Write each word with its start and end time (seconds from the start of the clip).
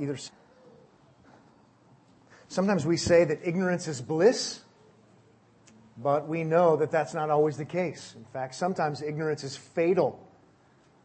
either. 0.00 0.16
Sometimes 2.48 2.84
we 2.84 2.96
say 2.96 3.24
that 3.24 3.40
ignorance 3.42 3.88
is 3.88 4.00
bliss, 4.00 4.60
but 5.96 6.28
we 6.28 6.44
know 6.44 6.76
that 6.76 6.90
that's 6.90 7.14
not 7.14 7.30
always 7.30 7.56
the 7.56 7.64
case. 7.64 8.14
In 8.16 8.24
fact, 8.24 8.54
sometimes 8.54 9.02
ignorance 9.02 9.44
is 9.44 9.56
fatal. 9.56 10.26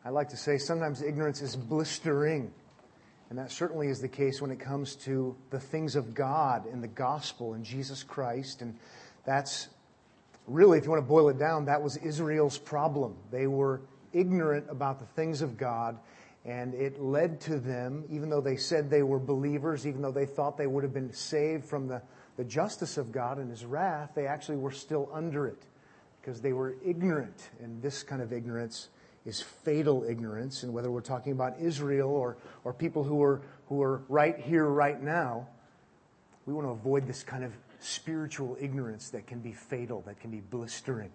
I 0.04 0.10
like 0.10 0.30
to 0.30 0.38
say 0.38 0.58
sometimes 0.58 1.02
ignorance 1.02 1.42
is 1.42 1.56
blistering. 1.56 2.54
And 3.30 3.38
that 3.38 3.52
certainly 3.52 3.90
is 3.90 4.00
the 4.00 4.08
case 4.08 4.42
when 4.42 4.52
it 4.52 4.60
comes 4.60 4.96
to 4.98 5.36
the 5.50 5.60
things 5.60 5.96
of 5.96 6.14
God 6.14 6.66
and 6.66 6.82
the 6.82 6.88
gospel 6.88 7.54
and 7.54 7.64
Jesus 7.66 8.04
Christ. 8.04 8.62
And 8.62 8.78
that's 9.26 9.68
really, 10.48 10.78
if 10.78 10.86
you 10.86 10.92
want 10.92 11.04
to 11.04 11.08
boil 11.08 11.28
it 11.30 11.38
down, 11.38 11.66
that 11.66 11.82
was 11.82 11.98
Israel's 11.98 12.58
problem. 12.58 13.16
They 13.32 13.48
were 13.48 13.82
ignorant 14.14 14.68
about 14.70 15.00
the 15.00 15.06
things 15.08 15.42
of 15.42 15.58
God, 15.58 15.98
and 16.48 16.74
it 16.74 17.02
led 17.02 17.42
to 17.42 17.60
them, 17.60 18.06
even 18.10 18.30
though 18.30 18.40
they 18.40 18.56
said 18.56 18.90
they 18.90 19.04
were 19.04 19.20
believers, 19.20 19.86
even 19.86 20.02
though 20.02 20.14
they 20.14 20.26
thought 20.26 20.58
they 20.58 20.66
would 20.66 20.84
have 20.84 20.94
been 20.94 21.12
saved 21.12 21.66
from 21.66 21.90
the, 21.90 22.02
the 22.38 22.46
justice 22.46 22.98
of 22.98 23.12
God 23.12 23.38
and 23.38 23.52
His 23.52 23.66
wrath, 23.66 24.12
they 24.16 24.28
actually 24.28 24.56
were 24.56 24.72
still 24.72 25.10
under 25.12 25.46
it 25.46 25.62
because 26.22 26.40
they 26.40 26.54
were 26.54 26.76
ignorant. 26.86 27.50
And 27.62 27.82
this 27.82 28.02
kind 28.02 28.22
of 28.22 28.32
ignorance 28.32 28.88
is 29.26 29.42
fatal 29.42 30.06
ignorance. 30.08 30.64
And 30.64 30.74
whether 30.74 30.90
we're 30.90 31.02
talking 31.02 31.34
about 31.34 31.60
Israel 31.60 32.10
or, 32.10 32.38
or 32.64 32.72
people 32.72 33.04
who 33.04 33.22
are, 33.22 33.42
who 33.68 33.84
are 33.84 34.02
right 34.08 34.40
here, 34.40 34.66
right 34.68 35.02
now, 35.04 35.50
we 36.46 36.54
want 36.54 36.66
to 36.66 36.72
avoid 36.72 37.08
this 37.08 37.24
kind 37.24 37.44
of 37.44 37.52
spiritual 37.82 38.56
ignorance 38.58 39.10
that 39.10 39.28
can 39.28 39.40
be 39.40 39.52
fatal, 39.52 40.02
that 40.08 40.22
can 40.22 40.32
be 40.32 40.40
blistering. 40.40 41.12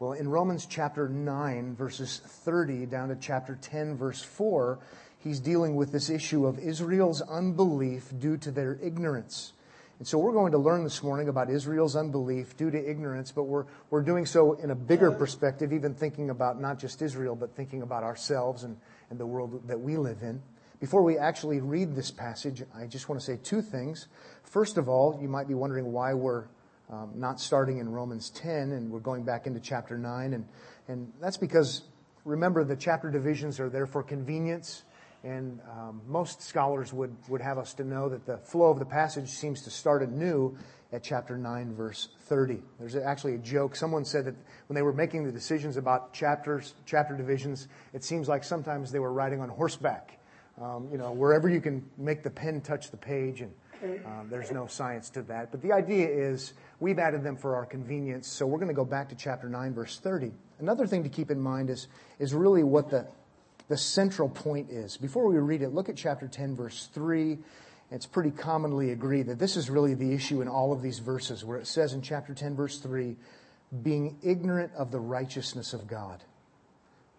Well, 0.00 0.12
in 0.12 0.30
Romans 0.30 0.64
chapter 0.64 1.10
9, 1.10 1.74
verses 1.76 2.22
30 2.24 2.86
down 2.86 3.10
to 3.10 3.16
chapter 3.16 3.58
10, 3.60 3.98
verse 3.98 4.22
4, 4.22 4.78
he's 5.18 5.40
dealing 5.40 5.76
with 5.76 5.92
this 5.92 6.08
issue 6.08 6.46
of 6.46 6.58
Israel's 6.58 7.20
unbelief 7.20 8.10
due 8.18 8.38
to 8.38 8.50
their 8.50 8.78
ignorance. 8.82 9.52
And 9.98 10.08
so 10.08 10.16
we're 10.16 10.32
going 10.32 10.52
to 10.52 10.58
learn 10.58 10.84
this 10.84 11.02
morning 11.02 11.28
about 11.28 11.50
Israel's 11.50 11.96
unbelief 11.96 12.56
due 12.56 12.70
to 12.70 12.90
ignorance, 12.90 13.30
but 13.30 13.42
we're, 13.42 13.66
we're 13.90 14.00
doing 14.00 14.24
so 14.24 14.54
in 14.54 14.70
a 14.70 14.74
bigger 14.74 15.10
perspective, 15.12 15.70
even 15.70 15.92
thinking 15.92 16.30
about 16.30 16.58
not 16.58 16.78
just 16.78 17.02
Israel, 17.02 17.36
but 17.36 17.54
thinking 17.54 17.82
about 17.82 18.02
ourselves 18.02 18.64
and, 18.64 18.78
and 19.10 19.20
the 19.20 19.26
world 19.26 19.68
that 19.68 19.82
we 19.82 19.98
live 19.98 20.22
in. 20.22 20.40
Before 20.80 21.02
we 21.02 21.18
actually 21.18 21.60
read 21.60 21.94
this 21.94 22.10
passage, 22.10 22.62
I 22.74 22.86
just 22.86 23.10
want 23.10 23.20
to 23.20 23.26
say 23.26 23.38
two 23.42 23.60
things. 23.60 24.08
First 24.44 24.78
of 24.78 24.88
all, 24.88 25.18
you 25.20 25.28
might 25.28 25.46
be 25.46 25.52
wondering 25.52 25.92
why 25.92 26.14
we're 26.14 26.46
um, 26.90 27.10
not 27.14 27.40
starting 27.40 27.78
in 27.78 27.88
Romans 27.90 28.30
10 28.30 28.72
and 28.72 28.90
we're 28.90 29.00
going 29.00 29.24
back 29.24 29.46
into 29.46 29.60
chapter 29.60 29.96
9. 29.96 30.34
And, 30.34 30.46
and 30.88 31.12
that's 31.20 31.36
because, 31.36 31.82
remember, 32.24 32.64
the 32.64 32.76
chapter 32.76 33.10
divisions 33.10 33.60
are 33.60 33.68
there 33.68 33.86
for 33.86 34.02
convenience. 34.02 34.82
And 35.22 35.60
um, 35.70 36.00
most 36.08 36.42
scholars 36.42 36.92
would, 36.92 37.14
would 37.28 37.42
have 37.42 37.58
us 37.58 37.74
to 37.74 37.84
know 37.84 38.08
that 38.08 38.26
the 38.26 38.38
flow 38.38 38.70
of 38.70 38.78
the 38.78 38.86
passage 38.86 39.28
seems 39.28 39.62
to 39.62 39.70
start 39.70 40.02
anew 40.02 40.56
at 40.92 41.04
chapter 41.04 41.36
9, 41.36 41.74
verse 41.74 42.08
30. 42.22 42.60
There's 42.78 42.96
actually 42.96 43.34
a 43.34 43.38
joke. 43.38 43.76
Someone 43.76 44.04
said 44.04 44.24
that 44.24 44.34
when 44.66 44.74
they 44.74 44.82
were 44.82 44.92
making 44.92 45.24
the 45.24 45.32
decisions 45.32 45.76
about 45.76 46.12
chapters, 46.12 46.74
chapter 46.86 47.16
divisions, 47.16 47.68
it 47.92 48.02
seems 48.02 48.28
like 48.28 48.42
sometimes 48.42 48.90
they 48.90 48.98
were 48.98 49.12
riding 49.12 49.40
on 49.40 49.48
horseback 49.48 50.20
um, 50.60 50.88
you 50.92 50.98
know, 50.98 51.12
wherever 51.12 51.48
you 51.48 51.60
can 51.60 51.88
make 51.96 52.22
the 52.22 52.30
pen 52.30 52.60
touch 52.60 52.90
the 52.90 52.96
page, 52.96 53.40
and 53.40 53.52
um, 53.82 54.28
there's 54.30 54.50
no 54.50 54.66
science 54.66 55.10
to 55.10 55.22
that. 55.22 55.50
But 55.50 55.62
the 55.62 55.72
idea 55.72 56.08
is 56.08 56.52
we've 56.78 56.98
added 56.98 57.22
them 57.22 57.36
for 57.36 57.56
our 57.56 57.66
convenience, 57.66 58.28
so 58.28 58.46
we're 58.46 58.58
going 58.58 58.68
to 58.68 58.74
go 58.74 58.84
back 58.84 59.08
to 59.10 59.14
chapter 59.14 59.48
9, 59.48 59.74
verse 59.74 59.98
30. 59.98 60.32
Another 60.58 60.86
thing 60.86 61.02
to 61.02 61.08
keep 61.08 61.30
in 61.30 61.40
mind 61.40 61.70
is, 61.70 61.88
is 62.18 62.34
really 62.34 62.62
what 62.62 62.90
the, 62.90 63.06
the 63.68 63.76
central 63.76 64.28
point 64.28 64.70
is. 64.70 64.96
Before 64.96 65.26
we 65.26 65.38
read 65.38 65.62
it, 65.62 65.70
look 65.70 65.88
at 65.88 65.96
chapter 65.96 66.28
10, 66.28 66.56
verse 66.56 66.88
3. 66.92 67.38
It's 67.90 68.06
pretty 68.06 68.30
commonly 68.30 68.92
agreed 68.92 69.26
that 69.26 69.38
this 69.38 69.56
is 69.56 69.68
really 69.68 69.94
the 69.94 70.12
issue 70.12 70.42
in 70.42 70.48
all 70.48 70.72
of 70.72 70.82
these 70.82 70.98
verses, 70.98 71.44
where 71.44 71.58
it 71.58 71.66
says 71.66 71.92
in 71.92 72.02
chapter 72.02 72.34
10, 72.34 72.54
verse 72.54 72.78
3, 72.78 73.16
being 73.82 74.18
ignorant 74.22 74.72
of 74.76 74.90
the 74.90 75.00
righteousness 75.00 75.72
of 75.72 75.86
God. 75.86 76.22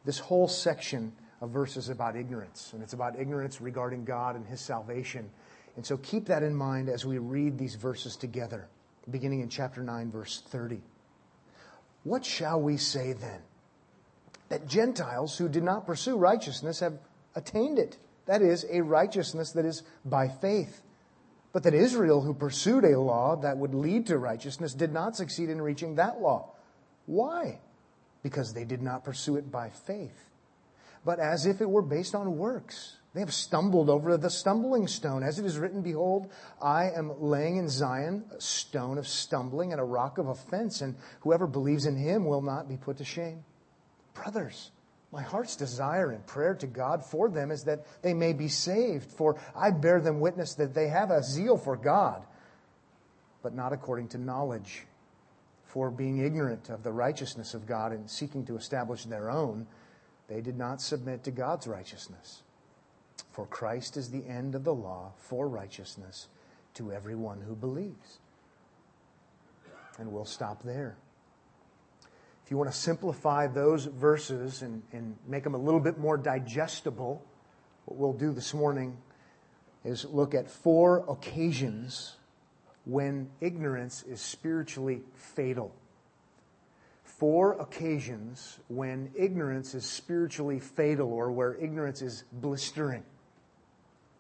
This 0.06 0.20
whole 0.20 0.48
section 0.48 1.14
of 1.42 1.50
verses 1.50 1.90
about 1.90 2.16
ignorance, 2.16 2.72
and 2.74 2.84
it's 2.84 2.94
about 2.94 3.20
ignorance 3.20 3.60
regarding 3.60 4.06
God 4.06 4.36
and 4.36 4.46
His 4.46 4.62
salvation. 4.62 5.30
And 5.76 5.86
so 5.86 5.98
keep 5.98 6.26
that 6.26 6.44
in 6.44 6.54
mind 6.56 6.90
as 6.90 7.06
we 7.06 7.18
read 7.18 7.58
these 7.58 7.76
verses 7.76 8.16
together, 8.16 8.68
beginning 9.10 9.42
in 9.42 9.50
chapter 9.50 9.82
9, 9.82 10.12
verse 10.12 10.44
30. 10.48 10.82
What 12.04 12.26
shall 12.26 12.62
we 12.62 12.78
say 12.78 13.14
then? 13.14 13.42
That 14.50 14.68
Gentiles 14.68 15.38
who 15.38 15.48
did 15.48 15.64
not 15.64 15.86
pursue 15.86 16.18
righteousness 16.18 16.80
have 16.82 16.98
attained 17.36 17.80
it. 17.80 17.98
That 18.26 18.42
is, 18.42 18.66
a 18.70 18.82
righteousness 18.82 19.52
that 19.54 19.66
is 19.66 19.84
by 20.04 20.28
faith. 20.28 20.82
But 21.54 21.64
that 21.64 21.74
Israel, 21.74 22.22
who 22.22 22.34
pursued 22.34 22.86
a 22.86 23.00
law 23.00 23.36
that 23.38 23.58
would 23.58 23.74
lead 23.74 24.08
to 24.08 24.18
righteousness, 24.18 24.74
did 24.74 24.92
not 24.92 25.16
succeed 25.16 25.50
in 25.50 25.62
reaching 25.62 25.96
that 25.96 26.22
law. 26.22 26.52
Why? 27.06 27.60
Because 28.24 28.54
they 28.54 28.66
did 28.66 28.82
not 28.82 29.04
pursue 29.04 29.38
it 29.38 29.52
by 29.52 29.70
faith 29.70 30.32
but 31.04 31.20
as 31.20 31.46
if 31.46 31.62
it 31.62 31.70
were 31.70 31.82
based 31.82 32.16
on 32.16 32.38
works. 32.38 32.98
They 33.14 33.20
have 33.20 33.34
stumbled 33.34 33.90
over 33.90 34.16
the 34.16 34.30
stumbling 34.30 34.88
stone. 34.88 35.22
As 35.22 35.38
it 35.38 35.46
is 35.46 35.58
written, 35.58 35.82
Behold, 35.82 36.32
I 36.62 36.92
am 36.92 37.22
laying 37.22 37.58
in 37.58 37.68
Zion 37.68 38.24
a 38.32 38.40
stone 38.40 38.98
of 38.98 39.08
stumbling 39.08 39.74
and 39.74 39.82
a 39.82 39.86
rock 39.86 40.18
of 40.18 40.28
offense, 40.28 40.82
and 40.82 40.96
whoever 41.20 41.46
believes 41.46 41.86
in 41.86 41.98
him 41.98 42.26
will 42.26 42.42
not 42.42 42.70
be 42.70 42.78
put 42.78 42.98
to 42.98 43.04
shame. 43.04 43.44
Brothers, 44.14 44.72
my 45.12 45.22
heart's 45.22 45.58
desire 45.58 46.12
and 46.12 46.26
prayer 46.26 46.56
to 46.56 46.68
God 46.68 47.04
for 47.04 47.28
them 47.28 47.52
is 47.52 47.66
that 47.66 47.86
they 48.02 48.14
may 48.14 48.32
be 48.32 48.48
saved, 48.48 49.12
for 49.12 49.38
I 49.54 49.72
bear 49.72 50.00
them 50.00 50.22
witness 50.22 50.56
that 50.56 50.74
they 50.74 50.88
have 50.88 51.12
a 51.12 51.22
zeal 51.22 51.58
for 51.58 51.76
God, 51.76 52.24
but 53.44 53.54
not 53.54 53.74
according 53.74 54.08
to 54.10 54.18
knowledge. 54.18 54.86
For 55.66 55.90
being 55.90 56.20
ignorant 56.20 56.70
of 56.70 56.84
the 56.84 56.92
righteousness 56.92 57.54
of 57.54 57.66
God 57.66 57.92
and 57.94 58.10
seeking 58.10 58.46
to 58.46 58.58
establish 58.58 59.06
their 59.06 59.30
own, 59.30 59.68
they 60.28 60.42
did 60.42 60.58
not 60.58 60.82
submit 60.82 61.24
to 61.26 61.32
God's 61.32 61.68
righteousness. 61.68 62.44
For 63.32 63.46
Christ 63.46 63.98
is 63.98 64.10
the 64.10 64.26
end 64.28 64.56
of 64.56 64.64
the 64.64 64.74
law 64.74 65.14
for 65.18 65.48
righteousness 65.48 66.28
to 66.76 66.92
everyone 66.92 67.42
who 67.42 67.56
believes. 67.56 68.20
And 69.98 70.12
we'll 70.12 70.26
stop 70.26 70.64
there. 70.64 70.98
If 72.44 72.52
you 72.52 72.58
want 72.58 72.72
to 72.72 72.78
simplify 72.78 73.48
those 73.48 73.86
verses 73.86 74.62
and, 74.62 74.82
and 74.92 75.16
make 75.28 75.44
them 75.44 75.54
a 75.54 75.58
little 75.58 75.80
bit 75.80 75.98
more 75.98 76.18
digestible, 76.18 77.24
what 77.86 77.98
we'll 77.98 78.14
do 78.14 78.32
this 78.34 78.54
morning 78.54 78.98
is 79.86 80.06
look 80.06 80.34
at 80.36 80.50
four 80.50 81.06
occasions 81.10 82.16
when 82.86 83.30
ignorance 83.40 84.04
is 84.04 84.22
spiritually 84.22 85.02
fatal 85.16 85.74
four 87.22 87.54
occasions 87.62 88.58
when 88.68 89.12
ignorance 89.16 89.76
is 89.76 89.86
spiritually 89.86 90.60
fatal 90.60 91.14
or 91.14 91.32
where 91.32 91.54
ignorance 91.54 92.02
is 92.02 92.24
blistering. 92.32 93.04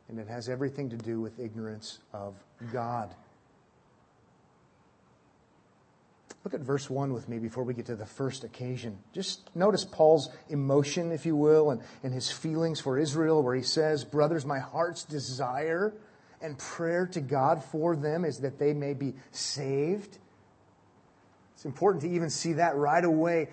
And 0.07 0.19
it 0.19 0.27
has 0.27 0.47
everything 0.47 0.91
to 0.91 0.97
do 0.97 1.19
with 1.19 1.39
ignorance 1.39 1.97
of 2.13 2.35
God. 2.71 3.09
Look 6.43 6.53
at 6.53 6.59
verse 6.59 6.91
1 6.91 7.11
with 7.11 7.27
me 7.27 7.39
before 7.39 7.63
we 7.63 7.73
get 7.73 7.87
to 7.87 7.95
the 7.95 8.05
first 8.05 8.43
occasion. 8.43 8.99
Just 9.13 9.49
notice 9.55 9.83
Paul's 9.83 10.29
emotion, 10.49 11.11
if 11.11 11.25
you 11.25 11.35
will, 11.35 11.71
and, 11.71 11.81
and 12.03 12.13
his 12.13 12.29
feelings 12.29 12.79
for 12.79 12.99
Israel, 12.99 13.41
where 13.41 13.55
he 13.55 13.63
says, 13.63 14.03
Brothers, 14.03 14.45
my 14.45 14.59
heart's 14.59 15.05
desire 15.05 15.91
and 16.39 16.55
prayer 16.55 17.07
to 17.13 17.21
God 17.21 17.63
for 17.63 17.95
them 17.95 18.25
is 18.25 18.41
that 18.41 18.59
they 18.59 18.73
may 18.73 18.93
be 18.93 19.15
saved. 19.31 20.19
It's 21.61 21.65
important 21.67 22.01
to 22.01 22.09
even 22.09 22.31
see 22.31 22.53
that 22.53 22.75
right 22.75 23.05
away. 23.05 23.49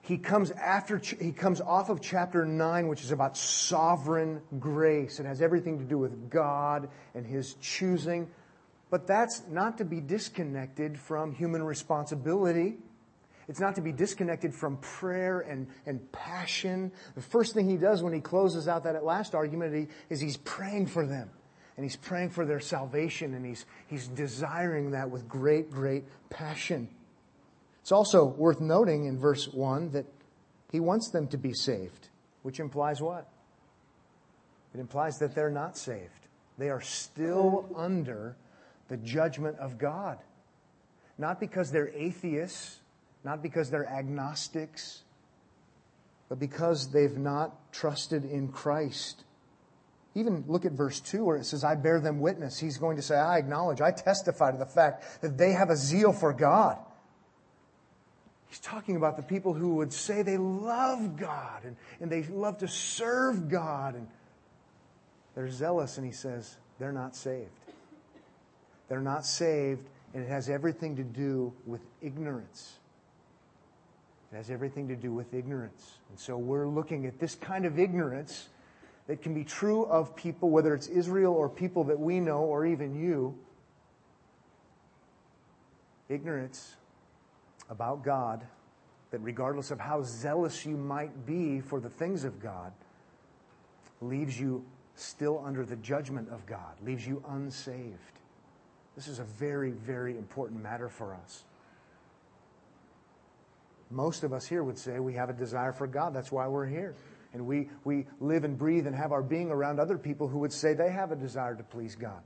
He 0.00 0.18
comes 0.18 0.50
after, 0.50 0.98
he 0.98 1.30
comes 1.30 1.60
off 1.60 1.90
of 1.90 2.00
chapter 2.00 2.44
9, 2.44 2.88
which 2.88 3.04
is 3.04 3.12
about 3.12 3.36
sovereign 3.36 4.42
grace. 4.58 5.20
and 5.20 5.28
has 5.28 5.40
everything 5.40 5.78
to 5.78 5.84
do 5.84 5.96
with 5.96 6.28
God 6.28 6.88
and 7.14 7.24
his 7.24 7.54
choosing. 7.60 8.28
But 8.90 9.06
that's 9.06 9.44
not 9.48 9.78
to 9.78 9.84
be 9.84 10.00
disconnected 10.00 10.98
from 10.98 11.32
human 11.32 11.62
responsibility. 11.62 12.78
It's 13.46 13.60
not 13.60 13.76
to 13.76 13.80
be 13.80 13.92
disconnected 13.92 14.52
from 14.52 14.78
prayer 14.78 15.38
and, 15.38 15.68
and 15.86 16.10
passion. 16.10 16.90
The 17.14 17.22
first 17.22 17.54
thing 17.54 17.70
he 17.70 17.76
does 17.76 18.02
when 18.02 18.12
he 18.12 18.20
closes 18.20 18.66
out 18.66 18.82
that 18.82 19.04
last 19.04 19.36
argument 19.36 19.88
is 20.10 20.20
he's 20.20 20.38
praying 20.38 20.88
for 20.88 21.06
them. 21.06 21.30
And 21.76 21.84
he's 21.84 21.94
praying 21.94 22.30
for 22.30 22.44
their 22.44 22.58
salvation 22.58 23.34
and 23.34 23.46
he's, 23.46 23.66
he's 23.86 24.08
desiring 24.08 24.90
that 24.90 25.10
with 25.10 25.28
great, 25.28 25.70
great 25.70 26.02
passion. 26.28 26.88
It's 27.82 27.92
also 27.92 28.24
worth 28.24 28.60
noting 28.60 29.04
in 29.06 29.18
verse 29.18 29.48
1 29.48 29.90
that 29.90 30.06
he 30.70 30.80
wants 30.80 31.10
them 31.10 31.26
to 31.28 31.36
be 31.36 31.52
saved, 31.52 32.08
which 32.42 32.60
implies 32.60 33.02
what? 33.02 33.28
It 34.74 34.80
implies 34.80 35.18
that 35.18 35.34
they're 35.34 35.50
not 35.50 35.76
saved. 35.76 36.28
They 36.58 36.70
are 36.70 36.80
still 36.80 37.68
under 37.76 38.36
the 38.88 38.96
judgment 38.96 39.58
of 39.58 39.78
God. 39.78 40.18
Not 41.18 41.40
because 41.40 41.70
they're 41.70 41.90
atheists, 41.90 42.78
not 43.24 43.42
because 43.42 43.68
they're 43.68 43.88
agnostics, 43.88 45.02
but 46.28 46.38
because 46.38 46.90
they've 46.90 47.18
not 47.18 47.72
trusted 47.72 48.24
in 48.24 48.48
Christ. 48.48 49.24
Even 50.14 50.44
look 50.46 50.64
at 50.64 50.72
verse 50.72 51.00
2 51.00 51.24
where 51.24 51.36
it 51.36 51.46
says, 51.46 51.64
I 51.64 51.74
bear 51.74 52.00
them 52.00 52.20
witness. 52.20 52.58
He's 52.58 52.78
going 52.78 52.96
to 52.96 53.02
say, 53.02 53.16
I 53.16 53.38
acknowledge, 53.38 53.80
I 53.80 53.90
testify 53.90 54.52
to 54.52 54.58
the 54.58 54.66
fact 54.66 55.20
that 55.20 55.36
they 55.36 55.52
have 55.52 55.70
a 55.70 55.76
zeal 55.76 56.12
for 56.12 56.32
God. 56.32 56.78
He's 58.52 58.60
talking 58.60 58.96
about 58.96 59.16
the 59.16 59.22
people 59.22 59.54
who 59.54 59.76
would 59.76 59.94
say 59.94 60.20
they 60.20 60.36
love 60.36 61.16
God 61.16 61.64
and, 61.64 61.74
and 62.02 62.12
they 62.12 62.22
love 62.24 62.58
to 62.58 62.68
serve 62.68 63.48
God 63.48 63.94
and 63.94 64.06
they're 65.34 65.50
zealous, 65.50 65.96
and 65.96 66.04
he 66.04 66.12
says 66.12 66.58
they're 66.78 66.92
not 66.92 67.16
saved. 67.16 67.48
They're 68.90 69.00
not 69.00 69.24
saved, 69.24 69.88
and 70.12 70.22
it 70.22 70.28
has 70.28 70.50
everything 70.50 70.96
to 70.96 71.02
do 71.02 71.54
with 71.64 71.80
ignorance. 72.02 72.74
It 74.30 74.36
has 74.36 74.50
everything 74.50 74.88
to 74.88 74.96
do 74.96 75.14
with 75.14 75.32
ignorance. 75.32 75.94
And 76.10 76.20
so 76.20 76.36
we're 76.36 76.68
looking 76.68 77.06
at 77.06 77.18
this 77.18 77.34
kind 77.34 77.64
of 77.64 77.78
ignorance 77.78 78.50
that 79.06 79.22
can 79.22 79.32
be 79.32 79.44
true 79.44 79.86
of 79.86 80.14
people, 80.14 80.50
whether 80.50 80.74
it's 80.74 80.88
Israel 80.88 81.32
or 81.32 81.48
people 81.48 81.84
that 81.84 81.98
we 81.98 82.20
know 82.20 82.40
or 82.40 82.66
even 82.66 82.94
you. 82.94 83.34
Ignorance 86.10 86.76
about 87.72 88.04
God, 88.04 88.46
that 89.10 89.18
regardless 89.18 89.70
of 89.70 89.80
how 89.80 90.02
zealous 90.02 90.64
you 90.64 90.76
might 90.76 91.26
be 91.26 91.60
for 91.60 91.80
the 91.80 91.88
things 91.88 92.24
of 92.24 92.38
God, 92.38 92.72
leaves 94.00 94.38
you 94.38 94.64
still 94.94 95.42
under 95.44 95.64
the 95.64 95.76
judgment 95.76 96.28
of 96.28 96.44
God, 96.46 96.74
leaves 96.84 97.06
you 97.06 97.24
unsaved. 97.30 97.98
This 98.94 99.08
is 99.08 99.18
a 99.18 99.24
very, 99.24 99.70
very 99.70 100.18
important 100.18 100.62
matter 100.62 100.90
for 100.90 101.14
us. 101.14 101.44
Most 103.90 104.22
of 104.22 104.34
us 104.34 104.46
here 104.46 104.62
would 104.62 104.78
say 104.78 104.98
we 104.98 105.14
have 105.14 105.30
a 105.30 105.34
desire 105.34 105.72
for 105.72 105.86
God. 105.86 106.14
That's 106.14 106.30
why 106.30 106.46
we're 106.48 106.66
here. 106.66 106.94
And 107.32 107.46
we, 107.46 107.70
we 107.84 108.06
live 108.20 108.44
and 108.44 108.58
breathe 108.58 108.86
and 108.86 108.94
have 108.94 109.12
our 109.12 109.22
being 109.22 109.50
around 109.50 109.80
other 109.80 109.96
people 109.96 110.28
who 110.28 110.40
would 110.40 110.52
say 110.52 110.74
they 110.74 110.90
have 110.90 111.10
a 111.10 111.16
desire 111.16 111.54
to 111.54 111.62
please 111.62 111.94
God. 111.94 112.20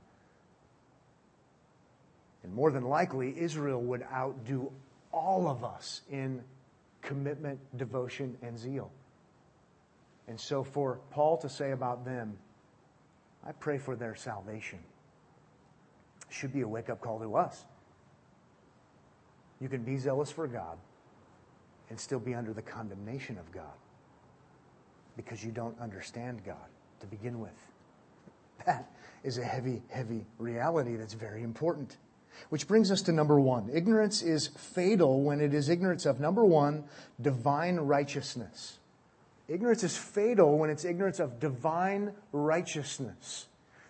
And 2.43 2.53
more 2.53 2.71
than 2.71 2.83
likely, 2.83 3.33
Israel 3.37 3.81
would 3.81 4.03
outdo 4.03 4.71
all 5.17 5.47
of 5.47 5.63
us 5.63 6.01
in 6.09 6.41
commitment, 7.01 7.59
devotion, 7.77 8.37
and 8.41 8.57
zeal. 8.57 8.91
And 10.27 10.39
so 10.39 10.63
for 10.63 10.99
Paul 11.11 11.37
to 11.37 11.49
say 11.49 11.71
about 11.71 12.05
them, 12.05 12.37
I 13.45 13.53
pray 13.53 13.77
for 13.77 13.95
their 13.95 14.15
salvation. 14.15 14.79
Should 16.29 16.53
be 16.53 16.61
a 16.61 16.67
wake 16.67 16.89
up 16.89 16.99
call 16.99 17.19
to 17.19 17.35
us. 17.35 17.65
You 19.61 19.69
can 19.69 19.83
be 19.83 19.97
zealous 19.97 20.29
for 20.29 20.47
God 20.47 20.77
and 21.89 21.99
still 21.99 22.19
be 22.19 22.35
under 22.35 22.53
the 22.53 22.61
condemnation 22.61 23.37
of 23.37 23.51
God 23.51 23.73
because 25.15 25.43
you 25.43 25.51
don't 25.51 25.79
understand 25.79 26.43
God 26.45 26.67
to 26.99 27.07
begin 27.07 27.39
with. 27.39 27.51
That 28.65 28.91
is 29.23 29.37
a 29.37 29.43
heavy, 29.43 29.81
heavy 29.87 30.25
reality 30.39 30.95
that's 30.95 31.13
very 31.13 31.43
important. 31.43 31.95
Which 32.49 32.67
brings 32.67 32.91
us 32.91 33.01
to 33.03 33.11
number 33.11 33.39
one. 33.39 33.69
Ignorance 33.73 34.21
is 34.21 34.47
fatal 34.47 35.21
when 35.21 35.41
it 35.41 35.53
is 35.53 35.69
ignorance 35.69 36.05
of, 36.05 36.19
number 36.19 36.45
one, 36.45 36.83
divine 37.21 37.77
righteousness. 37.77 38.77
Ignorance 39.47 39.83
is 39.83 39.95
fatal 39.95 40.57
when 40.57 40.69
it's 40.69 40.85
ignorance 40.85 41.19
of 41.19 41.39
divine 41.39 42.13
righteousness. 42.31 43.47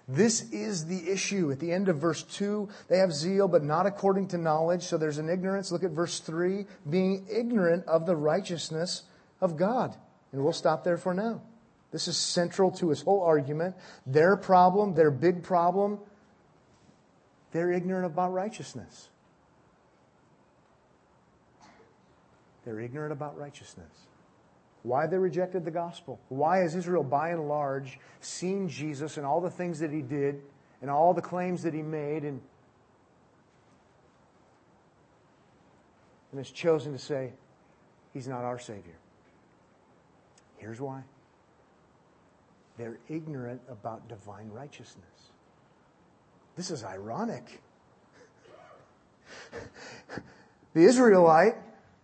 This 0.07 0.49
is 0.51 0.85
the 0.85 1.09
issue. 1.09 1.51
At 1.51 1.59
the 1.59 1.71
end 1.71 1.89
of 1.89 1.97
verse 1.97 2.23
2, 2.23 2.69
they 2.88 2.99
have 2.99 3.11
zeal, 3.11 3.47
but 3.47 3.63
not 3.63 3.85
according 3.85 4.29
to 4.29 4.38
knowledge. 4.38 4.83
So 4.83 4.97
there's 4.97 5.17
an 5.17 5.29
ignorance. 5.29 5.71
Look 5.71 5.83
at 5.83 5.91
verse 5.91 6.19
3, 6.19 6.65
being 6.89 7.25
ignorant 7.29 7.85
of 7.88 8.05
the 8.05 8.15
righteousness 8.15 9.03
of 9.41 9.57
God. 9.57 9.95
And 10.31 10.44
we'll 10.44 10.53
stop 10.53 10.83
there 10.83 10.97
for 10.97 11.13
now. 11.13 11.41
This 11.91 12.07
is 12.07 12.17
central 12.17 12.71
to 12.71 12.89
his 12.89 13.01
whole 13.01 13.21
argument. 13.21 13.75
Their 14.05 14.38
problem, 14.38 14.94
their 14.94 15.11
big 15.11 15.44
problem, 15.44 15.99
they're 17.57 17.71
ignorant 17.71 18.06
about 18.06 18.33
righteousness. 18.33 19.09
They're 22.63 22.80
ignorant 22.80 23.12
about 23.12 23.36
righteousness 23.36 24.07
why 24.83 25.07
they 25.07 25.18
rejected 25.18 25.65
the 25.65 25.71
gospel. 25.71 26.19
Why 26.30 26.59
has 26.59 26.75
Israel, 26.75 27.04
by 27.04 27.31
and 27.31 27.50
large, 27.50 28.00
seen 28.21 28.69
Jesus 28.69 29.18
and 29.18 29.25
all 29.25 29.42
the 29.42 29.50
things 29.50 29.80
that 29.80 29.92
he 29.92 30.01
did 30.01 30.39
and 30.81 30.92
all 30.92 31.15
the 31.15 31.21
claims 31.21 31.63
that 31.63 31.74
he 31.74 31.81
made 31.81 32.24
and, 32.24 32.39
and 36.31 36.38
has 36.38 36.51
chosen 36.51 36.94
to 36.94 37.00
say, 37.00 37.33
He's 38.13 38.27
not 38.27 38.44
our 38.44 38.59
Savior? 38.59 39.00
Here's 40.57 40.80
why 40.80 41.01
they're 42.77 43.00
ignorant 43.09 43.62
about 43.69 44.07
divine 44.07 44.50
righteousness. 44.51 45.31
This 46.57 46.71
is 46.71 46.83
ironic. 46.83 47.62
the 50.74 50.81
Israelite 50.81 51.56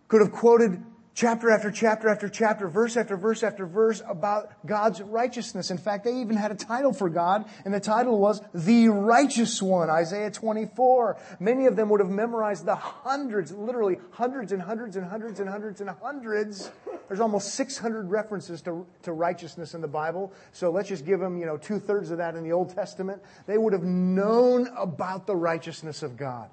could 0.06 0.20
have 0.20 0.30
quoted 0.30 0.80
chapter 1.14 1.50
after 1.50 1.70
chapter 1.70 2.08
after 2.08 2.28
chapter, 2.28 2.68
verse 2.68 2.96
after 2.96 3.16
verse 3.16 3.42
after 3.42 3.66
verse 3.66 4.02
about 4.08 4.52
God's 4.66 5.00
righteousness. 5.00 5.70
In 5.70 5.78
fact, 5.78 6.04
they 6.04 6.20
even 6.20 6.36
had 6.36 6.50
a 6.50 6.56
title 6.56 6.92
for 6.92 7.08
God, 7.08 7.44
and 7.64 7.72
the 7.72 7.80
title 7.80 8.18
was 8.18 8.42
The 8.52 8.88
Righteous 8.88 9.62
One, 9.62 9.88
Isaiah 9.88 10.30
24. 10.30 11.16
Many 11.40 11.66
of 11.66 11.76
them 11.76 11.88
would 11.90 12.00
have 12.00 12.10
memorized 12.10 12.66
the 12.66 12.74
hundreds, 12.74 13.52
literally 13.52 13.98
hundreds 14.10 14.52
and 14.52 14.60
hundreds 14.60 14.96
and 14.96 15.06
hundreds 15.06 15.40
and 15.40 15.48
hundreds 15.48 15.80
and 15.80 15.90
hundreds. 15.90 16.70
There's 17.08 17.20
almost 17.20 17.54
600 17.54 18.10
references 18.10 18.60
to, 18.62 18.86
to 19.02 19.12
righteousness 19.12 19.74
in 19.74 19.80
the 19.80 19.88
Bible. 19.88 20.32
So 20.52 20.70
let's 20.70 20.88
just 20.88 21.06
give 21.06 21.20
them, 21.20 21.38
you 21.38 21.46
know, 21.46 21.56
two 21.56 21.78
thirds 21.78 22.10
of 22.10 22.18
that 22.18 22.34
in 22.34 22.42
the 22.42 22.52
Old 22.52 22.74
Testament. 22.74 23.22
They 23.46 23.58
would 23.58 23.72
have 23.72 23.84
known 23.84 24.68
about 24.76 25.26
the 25.26 25.36
righteousness 25.36 26.02
of 26.02 26.16
God. 26.16 26.50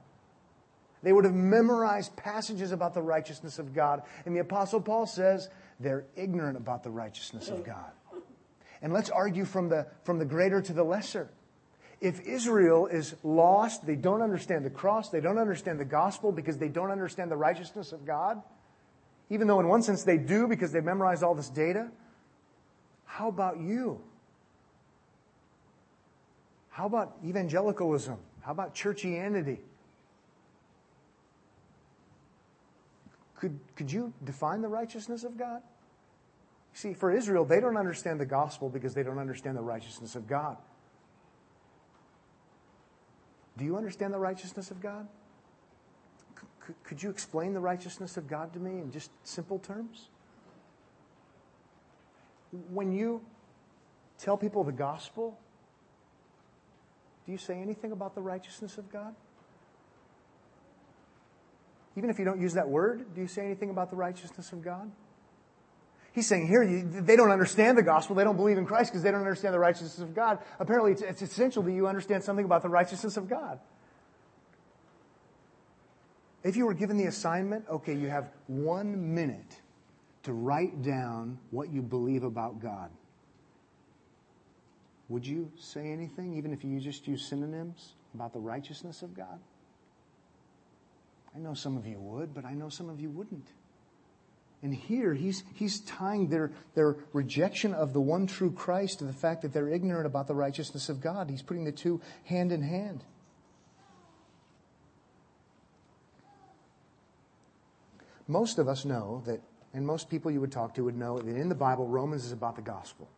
They 1.04 1.14
would 1.14 1.26
have 1.26 1.34
memorized 1.34 2.16
passages 2.16 2.72
about 2.72 2.94
the 2.94 3.02
righteousness 3.02 3.60
of 3.60 3.74
God. 3.74 4.04
And 4.26 4.36
the 4.36 4.42
Apostle 4.42 4.82
Paul 4.82 5.08
says 5.08 5.50
they're 5.80 6.06
ignorant 6.16 6.58
about 6.58 6.84
the 6.84 6.92
righteousness 6.92 7.50
of 7.50 7.64
God. 7.64 7.92
And 8.82 8.94
let's 8.94 9.10
argue 9.10 9.46
from 9.46 9.70
the, 9.70 9.88
from 10.04 10.20
the 10.20 10.26
greater 10.26 10.62
to 10.62 10.74
the 10.74 10.84
lesser. 10.84 11.30
If 12.00 12.22
Israel 12.22 12.88
is 12.88 13.16
lost, 13.24 13.86
they 13.86 13.96
don't 13.96 14.24
understand 14.24 14.66
the 14.66 14.72
cross, 14.72 15.10
they 15.10 15.22
don't 15.22 15.38
understand 15.38 15.80
the 15.80 15.86
gospel 15.86 16.32
because 16.32 16.58
they 16.58 16.68
don't 16.68 16.90
understand 16.90 17.30
the 17.30 17.38
righteousness 17.38 17.92
of 17.92 18.06
God, 18.06 18.42
even 19.30 19.48
though 19.48 19.60
in 19.60 19.68
one 19.68 19.84
sense 19.84 20.04
they 20.04 20.18
do 20.18 20.48
because 20.48 20.72
they 20.72 20.82
memorized 20.82 21.24
all 21.24 21.36
this 21.36 21.50
data, 21.50 21.90
how 23.06 23.28
about 23.28 23.60
you? 23.60 24.02
How 26.70 26.88
about 26.88 27.18
evangelicalism? 27.24 28.18
How 28.42 28.52
about 28.52 28.74
churchianity? 28.74 29.60
Could, 33.42 33.60
could 33.76 33.92
you 33.92 34.14
define 34.24 34.62
the 34.62 34.68
righteousness 34.68 35.24
of 35.24 35.36
God? 35.36 35.64
See, 36.74 36.94
for 36.94 37.12
Israel, 37.12 37.44
they 37.44 37.60
don't 37.60 37.76
understand 37.76 38.20
the 38.20 38.26
gospel 38.26 38.70
because 38.70 38.94
they 38.94 39.02
don't 39.02 39.18
understand 39.18 39.58
the 39.58 39.64
righteousness 39.64 40.16
of 40.16 40.28
God. 40.28 40.58
Do 43.58 43.66
you 43.66 43.78
understand 43.78 44.14
the 44.14 44.20
righteousness 44.20 44.70
of 44.70 44.80
God? 44.80 45.08
C- 46.40 46.74
could 46.84 47.02
you 47.02 47.10
explain 47.10 47.54
the 47.54 47.60
righteousness 47.60 48.16
of 48.16 48.28
God 48.28 48.54
to 48.54 48.60
me 48.60 48.80
in 48.80 48.92
just 48.92 49.10
simple 49.24 49.58
terms? 49.58 50.10
When 52.70 52.92
you 52.92 53.26
tell 54.20 54.38
people 54.38 54.64
the 54.64 54.72
gospel, 54.72 55.40
do 57.26 57.32
you 57.32 57.40
say 57.40 57.60
anything 57.60 57.92
about 57.92 58.14
the 58.14 58.22
righteousness 58.22 58.78
of 58.78 58.92
God? 58.92 59.16
Even 61.96 62.10
if 62.10 62.20
you 62.20 62.26
don't 62.26 62.40
use 62.40 62.54
that 62.54 62.70
word, 62.70 63.14
do 63.14 63.22
you 63.22 63.28
say 63.28 63.46
anything 63.46 63.70
about 63.70 63.90
the 63.90 63.96
righteousness 63.96 64.52
of 64.54 64.64
God? 64.64 64.92
He's 66.14 66.28
saying 66.28 66.48
here, 66.48 66.66
they 66.84 67.16
don't 67.16 67.32
understand 67.32 67.78
the 67.78 67.84
gospel. 67.84 68.16
They 68.16 68.24
don't 68.24 68.36
believe 68.36 68.58
in 68.58 68.66
Christ 68.66 68.92
because 68.92 69.02
they 69.04 69.12
don't 69.12 69.22
understand 69.22 69.54
the 69.54 69.60
righteousness 69.60 70.00
of 70.00 70.14
God. 70.14 70.40
Apparently, 70.60 70.92
it's, 70.92 71.02
it's 71.02 71.22
essential 71.22 71.64
that 71.64 71.72
you 71.72 71.88
understand 71.88 72.24
something 72.24 72.44
about 72.44 72.64
the 72.64 72.70
righteousness 72.70 73.16
of 73.16 73.30
God. 73.30 73.60
If 76.44 76.56
you 76.56 76.66
were 76.66 76.74
given 76.74 76.98
the 76.98 77.06
assignment, 77.06 77.66
okay, 77.70 77.94
you 77.94 78.10
have 78.10 78.30
one 78.48 79.14
minute 79.14 79.62
to 80.24 80.34
write 80.34 80.82
down 80.82 81.38
what 81.52 81.72
you 81.72 81.82
believe 81.82 82.24
about 82.24 82.60
God. 82.60 82.90
Would 85.08 85.26
you 85.26 85.52
say 85.58 85.92
anything, 85.92 86.36
even 86.38 86.54
if 86.54 86.64
you 86.64 86.80
just 86.80 87.08
use 87.08 87.26
synonyms, 87.28 87.94
about 88.14 88.34
the 88.34 88.40
righteousness 88.40 89.02
of 89.02 89.16
God? 89.16 89.40
I 91.36 91.40
know 91.40 91.54
some 91.54 91.78
of 91.78 91.86
you 91.88 92.00
would, 92.00 92.34
but 92.34 92.46
I 92.46 92.54
know 92.54 92.70
some 92.70 92.90
of 92.90 93.00
you 93.00 93.10
wouldn't. 93.10 93.48
And 94.64 94.76
here, 94.76 95.14
he's, 95.14 95.44
he's 95.56 95.80
tying 95.82 96.28
their, 96.28 96.52
their 96.76 96.98
rejection 97.14 97.74
of 97.74 97.94
the 97.94 98.02
one 98.02 98.28
true 98.28 98.52
Christ 98.52 99.00
to 99.00 99.06
the 99.06 99.14
fact 99.14 99.42
that 99.42 99.54
they're 99.54 99.70
ignorant 99.70 100.06
about 100.06 100.28
the 100.28 100.36
righteousness 100.36 100.88
of 100.88 101.02
God. 101.02 101.30
He's 101.30 101.42
putting 101.42 101.64
the 101.64 101.72
two 101.72 102.00
hand 102.26 102.52
in 102.52 102.62
hand. 102.62 103.04
Most 108.28 108.60
of 108.60 108.68
us 108.68 108.86
know 108.86 109.24
that, 109.26 109.42
and 109.74 109.86
most 109.86 110.10
people 110.10 110.30
you 110.30 110.40
would 110.40 110.52
talk 110.52 110.76
to 110.76 110.84
would 110.84 110.96
know 110.96 111.18
that 111.18 111.36
in 111.36 111.50
the 111.50 111.56
Bible, 111.56 111.88
Romans 111.88 112.24
is 112.24 112.32
about 112.32 112.56
the 112.56 112.62
gospel. 112.62 113.10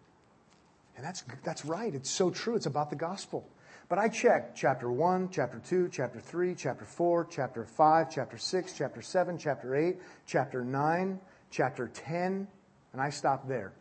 And 0.96 1.05
that's, 1.05 1.24
that's 1.43 1.65
right. 1.65 1.93
It's 1.93 2.10
so 2.10 2.29
true. 2.29 2.55
It's 2.55 2.67
about 2.67 2.89
the 2.89 2.96
gospel. 2.96 3.48
But 3.90 4.00
I 4.00 4.08
checked 4.08 4.58
chapter 4.58 4.92
1, 4.92 5.30
chapter 5.30 5.60
2, 5.60 5.90
chapter 5.92 6.20
3, 6.20 6.56
chapter 6.56 6.86
4, 6.86 7.28
chapter 7.30 7.66
5, 7.66 8.10
chapter 8.10 8.38
6, 8.38 8.74
chapter 8.74 9.02
7, 9.02 9.38
chapter 9.38 9.75
8, 9.75 9.98
chapter 10.25 10.63
9, 10.63 11.20
chapter 11.52 11.88
10, 11.94 12.48
and 12.94 13.02
I 13.02 13.10
stopped 13.10 13.48
there. 13.48 13.74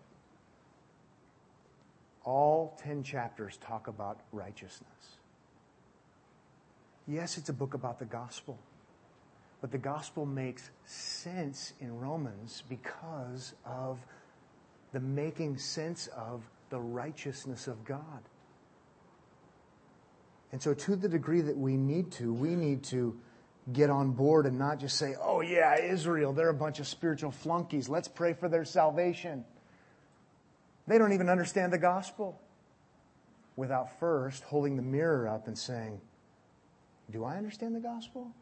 All 2.25 2.78
10 2.82 3.02
chapters 3.02 3.56
talk 3.59 3.88
about 3.88 4.21
righteousness. 4.32 5.16
Yes, 7.09 7.38
it's 7.38 7.49
a 7.49 7.54
book 7.54 7.75
about 7.75 7.99
the 7.99 8.04
gospel. 8.04 8.59
But 9.61 9.71
the 9.71 9.78
gospel 9.78 10.26
makes 10.26 10.71
sense 10.85 11.73
in 11.80 11.99
Romans 11.99 12.64
because 12.68 13.54
of 13.64 13.99
the 14.92 15.00
making 15.00 15.59
sense 15.59 16.09
of 16.09 16.42
the 16.71 16.78
righteousness 16.78 17.68
of 17.68 17.85
God. 17.85 18.23
And 20.52 20.61
so, 20.62 20.75
to 20.75 20.97
the 20.97 21.09
degree 21.09 21.40
that 21.40 21.56
we 21.56 21.76
need 21.76 22.12
to, 22.12 22.32
we 22.32 22.54
need 22.54 22.85
to 22.85 23.18
get 23.73 23.90
on 23.90 24.12
board 24.12 24.44
and 24.44 24.59
not 24.59 24.78
just 24.78 24.99
say, 24.99 25.14
oh, 25.21 25.40
yeah, 25.40 25.80
Israel, 25.80 26.32
they're 26.32 26.50
a 26.50 26.54
bunch 26.54 26.78
of 26.78 26.87
spiritual 26.87 27.30
flunkies. 27.30 27.88
Let's 27.88 28.09
pray 28.09 28.35
for 28.35 28.49
their 28.49 28.64
salvation. 28.64 29.44
They 30.87 30.99
don't 30.99 31.12
even 31.12 31.28
understand 31.28 31.73
the 31.73 31.78
gospel 31.78 32.40
without 33.56 33.99
first 33.99 34.42
holding 34.44 34.76
the 34.76 34.82
mirror 34.82 35.28
up 35.28 35.47
and 35.47 35.56
saying, 35.56 36.00
Do 37.11 37.25
I 37.25 37.37
understand 37.37 37.75
the 37.75 37.80
gospel? 37.80 38.32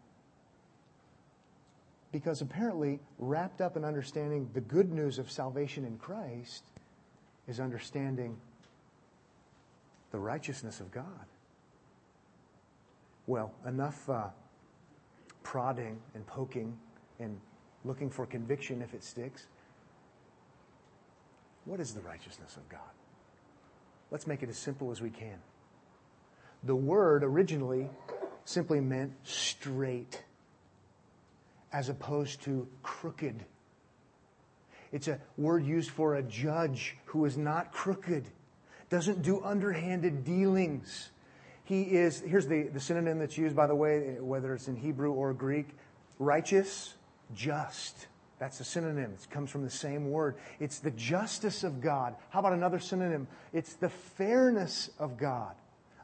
Because 2.13 2.41
apparently, 2.41 2.99
wrapped 3.19 3.61
up 3.61 3.77
in 3.77 3.85
understanding 3.85 4.51
the 4.53 4.61
good 4.61 4.91
news 4.91 5.19
of 5.19 5.31
salvation 5.31 5.85
in 5.85 5.97
Christ 5.97 6.65
is 7.47 7.61
understanding 7.61 8.37
the 10.11 10.19
righteousness 10.19 10.81
of 10.81 10.91
God. 10.91 11.05
Well, 13.31 13.53
enough 13.65 14.11
uh, 14.11 14.25
prodding 15.45 16.01
and 16.17 16.27
poking 16.27 16.77
and 17.21 17.41
looking 17.85 18.11
for 18.11 18.27
conviction 18.27 18.83
if 18.83 18.93
it 18.93 19.05
sticks. 19.05 19.47
What 21.65 21.79
is 21.79 21.95
the 21.95 22.01
righteousness 22.01 22.57
of 22.57 22.69
God? 22.69 22.81
Let's 24.11 24.27
make 24.27 24.43
it 24.43 24.49
as 24.49 24.59
simple 24.59 24.91
as 24.91 25.01
we 25.01 25.11
can. 25.11 25.39
The 26.65 26.75
word 26.75 27.23
originally 27.23 27.89
simply 28.47 28.81
meant 28.81 29.13
straight 29.23 30.25
as 31.73 31.89
opposed 31.89 32.43
to 32.43 32.67
crooked. 32.83 33.45
It's 34.91 35.07
a 35.07 35.21
word 35.39 35.65
used 35.65 35.91
for 35.91 36.17
a 36.17 36.23
judge 36.25 36.97
who 37.05 37.25
is 37.27 37.39
not 37.39 37.71
crooked, 37.71 38.27
doesn't 38.89 39.23
do 39.23 39.41
underhanded 39.45 40.25
dealings. 40.25 41.13
He 41.71 41.83
is, 41.83 42.19
here's 42.27 42.49
the, 42.49 42.65
the 42.65 42.81
synonym 42.81 43.21
that's 43.21 43.39
used, 43.39 43.55
by 43.55 43.69
the 43.69 43.77
way, 43.77 44.17
whether 44.19 44.53
it's 44.55 44.67
in 44.67 44.75
Hebrew 44.75 45.13
or 45.13 45.33
Greek 45.33 45.69
righteous, 46.19 46.95
just. 47.33 48.09
That's 48.41 48.59
a 48.59 48.65
synonym. 48.65 49.13
It 49.13 49.31
comes 49.31 49.53
from 49.53 49.63
the 49.63 49.71
same 49.71 50.11
word. 50.11 50.35
It's 50.59 50.81
the 50.81 50.91
justice 50.91 51.63
of 51.63 51.81
God. 51.81 52.17
How 52.31 52.41
about 52.41 52.55
another 52.55 52.81
synonym? 52.81 53.29
It's 53.53 53.75
the 53.75 53.89
fairness 53.89 54.91
of 54.99 55.17
God. 55.17 55.55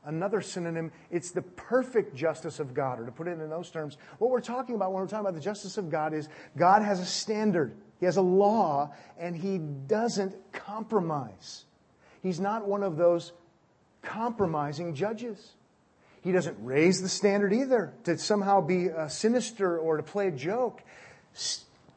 Another 0.05 0.41
synonym, 0.41 0.93
it's 1.11 1.33
the 1.33 1.43
perfect 1.43 2.15
justice 2.15 2.61
of 2.61 2.73
God. 2.73 3.01
Or 3.01 3.07
to 3.07 3.11
put 3.11 3.27
it 3.27 3.41
in 3.41 3.51
those 3.51 3.69
terms, 3.69 3.97
what 4.19 4.31
we're 4.31 4.41
talking 4.41 4.77
about 4.77 4.93
when 4.93 5.03
we're 5.03 5.09
talking 5.09 5.27
about 5.27 5.35
the 5.35 5.41
justice 5.41 5.79
of 5.79 5.91
God 5.91 6.15
is 6.15 6.29
God 6.57 6.83
has 6.83 7.01
a 7.01 7.05
standard, 7.05 7.75
He 7.99 8.07
has 8.07 8.19
a 8.19 8.23
law, 8.23 8.95
and 9.19 9.35
He 9.35 9.59
doesn't 9.59 10.33
compromise. 10.53 11.65
He's 12.23 12.39
not 12.39 12.69
one 12.69 12.85
of 12.85 12.97
those 12.97 13.33
compromising 14.07 14.95
judges. 14.95 15.53
He 16.23 16.33
doesn't 16.33 16.57
raise 16.61 17.03
the 17.03 17.09
standard 17.09 17.53
either 17.53 17.93
to 18.05 18.17
somehow 18.17 18.61
be 18.61 18.91
uh, 18.91 19.09
sinister 19.09 19.79
or 19.79 19.99
to 19.99 20.03
play 20.03 20.29
a 20.29 20.33
joke 20.33 20.83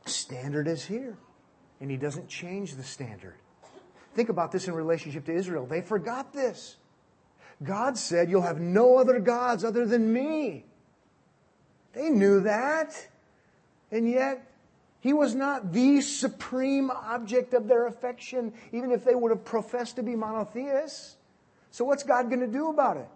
standard 0.05 0.67
is 0.67 0.85
here. 0.85 1.17
And 1.79 1.89
he 1.89 1.97
doesn't 1.97 2.27
change 2.27 2.75
the 2.75 2.83
standard. 2.83 3.35
Think 4.13 4.29
about 4.29 4.51
this 4.51 4.67
in 4.67 4.73
relationship 4.73 5.25
to 5.25 5.33
Israel. 5.33 5.65
They 5.65 5.81
forgot 5.81 6.33
this. 6.33 6.75
God 7.63 7.97
said, 7.97 8.29
You'll 8.29 8.41
have 8.41 8.59
no 8.59 8.97
other 8.97 9.19
gods 9.19 9.63
other 9.63 9.85
than 9.85 10.11
me. 10.11 10.65
They 11.93 12.09
knew 12.09 12.41
that. 12.41 13.07
And 13.91 14.09
yet, 14.09 14.45
he 14.99 15.13
was 15.13 15.35
not 15.35 15.71
the 15.71 16.01
supreme 16.01 16.91
object 16.91 17.53
of 17.53 17.67
their 17.67 17.87
affection, 17.87 18.53
even 18.73 18.91
if 18.91 19.05
they 19.05 19.15
would 19.15 19.31
have 19.31 19.45
professed 19.45 19.95
to 19.95 20.03
be 20.03 20.15
monotheists. 20.15 21.15
So, 21.71 21.85
what's 21.85 22.03
God 22.03 22.29
going 22.29 22.41
to 22.41 22.47
do 22.47 22.69
about 22.69 22.97
it? 22.97 23.07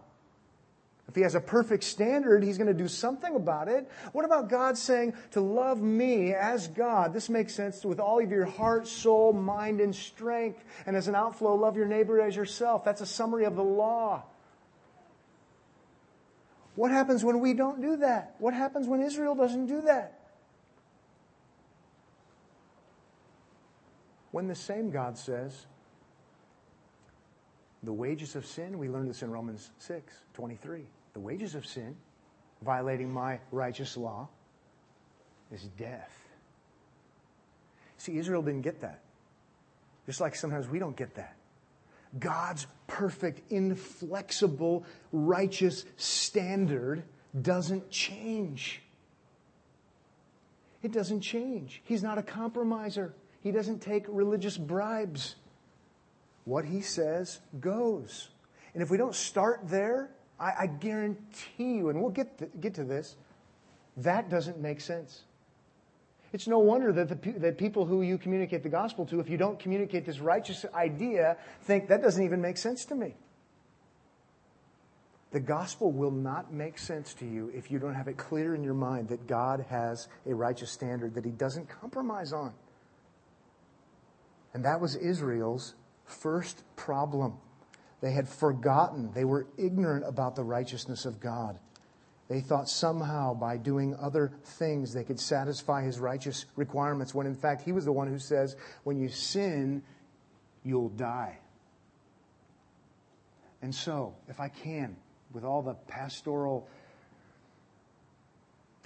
If 1.07 1.15
he 1.15 1.21
has 1.21 1.35
a 1.35 1.41
perfect 1.41 1.83
standard, 1.83 2.43
he's 2.43 2.57
going 2.57 2.67
to 2.67 2.73
do 2.73 2.87
something 2.87 3.35
about 3.35 3.67
it. 3.67 3.89
What 4.13 4.25
about 4.25 4.49
God 4.49 4.77
saying 4.77 5.13
to 5.31 5.41
love 5.41 5.81
me 5.81 6.33
as 6.33 6.67
God? 6.69 7.13
This 7.13 7.29
makes 7.29 7.53
sense 7.53 7.83
with 7.83 7.99
all 7.99 8.19
of 8.19 8.31
your 8.31 8.45
heart, 8.45 8.87
soul, 8.87 9.33
mind, 9.33 9.81
and 9.81 9.93
strength. 9.93 10.63
And 10.85 10.95
as 10.95 11.07
an 11.07 11.15
outflow, 11.15 11.55
love 11.55 11.75
your 11.75 11.87
neighbor 11.87 12.21
as 12.21 12.35
yourself. 12.35 12.85
That's 12.85 13.01
a 13.01 13.05
summary 13.05 13.43
of 13.43 13.55
the 13.55 13.63
law. 13.63 14.23
What 16.75 16.89
happens 16.89 17.23
when 17.23 17.39
we 17.39 17.53
don't 17.53 17.81
do 17.81 17.97
that? 17.97 18.35
What 18.39 18.53
happens 18.53 18.87
when 18.87 19.01
Israel 19.01 19.35
doesn't 19.35 19.67
do 19.67 19.81
that? 19.81 20.19
When 24.31 24.47
the 24.47 24.55
same 24.55 24.89
God 24.89 25.17
says, 25.17 25.67
the 27.83 27.93
wages 27.93 28.35
of 28.35 28.45
sin, 28.45 28.77
we 28.77 28.89
learned 28.89 29.09
this 29.09 29.21
in 29.23 29.31
Romans 29.31 29.71
6 29.79 30.13
23. 30.33 30.85
The 31.13 31.19
wages 31.19 31.55
of 31.55 31.65
sin, 31.65 31.95
violating 32.63 33.11
my 33.11 33.39
righteous 33.51 33.97
law, 33.97 34.29
is 35.51 35.63
death. 35.77 36.11
See, 37.97 38.17
Israel 38.17 38.41
didn't 38.41 38.61
get 38.61 38.81
that. 38.81 39.01
Just 40.05 40.19
like 40.19 40.35
sometimes 40.35 40.67
we 40.67 40.79
don't 40.79 40.95
get 40.95 41.15
that. 41.15 41.35
God's 42.19 42.67
perfect, 42.87 43.51
inflexible, 43.51 44.85
righteous 45.11 45.85
standard 45.97 47.03
doesn't 47.39 47.89
change. 47.89 48.81
It 50.83 50.91
doesn't 50.91 51.21
change. 51.21 51.81
He's 51.85 52.03
not 52.03 52.17
a 52.17 52.23
compromiser. 52.23 53.13
He 53.41 53.51
doesn't 53.51 53.81
take 53.81 54.05
religious 54.07 54.57
bribes. 54.57 55.35
What 56.45 56.65
he 56.65 56.81
says 56.81 57.39
goes. 57.59 58.29
And 58.73 58.83
if 58.83 58.89
we 58.89 58.97
don't 58.97 59.15
start 59.15 59.61
there, 59.65 60.09
I, 60.39 60.53
I 60.61 60.67
guarantee 60.67 61.75
you, 61.75 61.89
and 61.89 62.01
we'll 62.01 62.11
get 62.11 62.37
to, 62.39 62.45
get 62.59 62.73
to 62.75 62.83
this, 62.83 63.15
that 63.97 64.29
doesn't 64.29 64.59
make 64.59 64.81
sense. 64.81 65.23
It's 66.33 66.47
no 66.47 66.57
wonder 66.59 66.91
that, 66.91 67.09
the, 67.09 67.31
that 67.39 67.57
people 67.59 67.85
who 67.85 68.01
you 68.01 68.17
communicate 68.17 68.63
the 68.63 68.69
gospel 68.69 69.05
to, 69.05 69.19
if 69.19 69.29
you 69.29 69.37
don't 69.37 69.59
communicate 69.59 70.05
this 70.05 70.19
righteous 70.19 70.65
idea, 70.73 71.37
think 71.61 71.87
that 71.89 72.01
doesn't 72.01 72.23
even 72.23 72.41
make 72.41 72.57
sense 72.57 72.85
to 72.85 72.95
me. 72.95 73.13
The 75.31 75.39
gospel 75.39 75.91
will 75.91 76.11
not 76.11 76.51
make 76.51 76.77
sense 76.77 77.13
to 77.15 77.25
you 77.25 77.51
if 77.55 77.71
you 77.71 77.79
don't 77.79 77.93
have 77.93 78.07
it 78.07 78.17
clear 78.17 78.55
in 78.55 78.63
your 78.63 78.73
mind 78.73 79.09
that 79.09 79.27
God 79.27 79.65
has 79.69 80.07
a 80.27 80.33
righteous 80.33 80.71
standard 80.71 81.15
that 81.15 81.25
he 81.25 81.31
doesn't 81.31 81.69
compromise 81.69 82.33
on. 82.33 82.53
And 84.53 84.65
that 84.65 84.79
was 84.79 84.95
Israel's 84.95 85.73
first 86.05 86.63
problem. 86.75 87.33
They 88.01 88.11
had 88.11 88.27
forgotten, 88.27 89.11
they 89.13 89.25
were 89.25 89.47
ignorant 89.57 90.05
about 90.05 90.35
the 90.35 90.43
righteousness 90.43 91.05
of 91.05 91.19
God. 91.19 91.57
They 92.29 92.41
thought 92.41 92.69
somehow 92.69 93.33
by 93.33 93.57
doing 93.57 93.95
other 93.95 94.31
things 94.43 94.93
they 94.93 95.03
could 95.03 95.19
satisfy 95.19 95.83
his 95.83 95.99
righteous 95.99 96.45
requirements, 96.55 97.13
when 97.13 97.27
in 97.27 97.35
fact 97.35 97.61
he 97.61 97.71
was 97.71 97.85
the 97.85 97.91
one 97.91 98.07
who 98.07 98.19
says, 98.19 98.55
when 98.83 98.97
you 98.97 99.09
sin, 99.09 99.83
you'll 100.63 100.89
die. 100.89 101.37
And 103.61 103.73
so, 103.73 104.15
if 104.27 104.39
I 104.39 104.49
can, 104.49 104.95
with 105.31 105.45
all 105.45 105.61
the 105.61 105.73
pastoral 105.73 106.67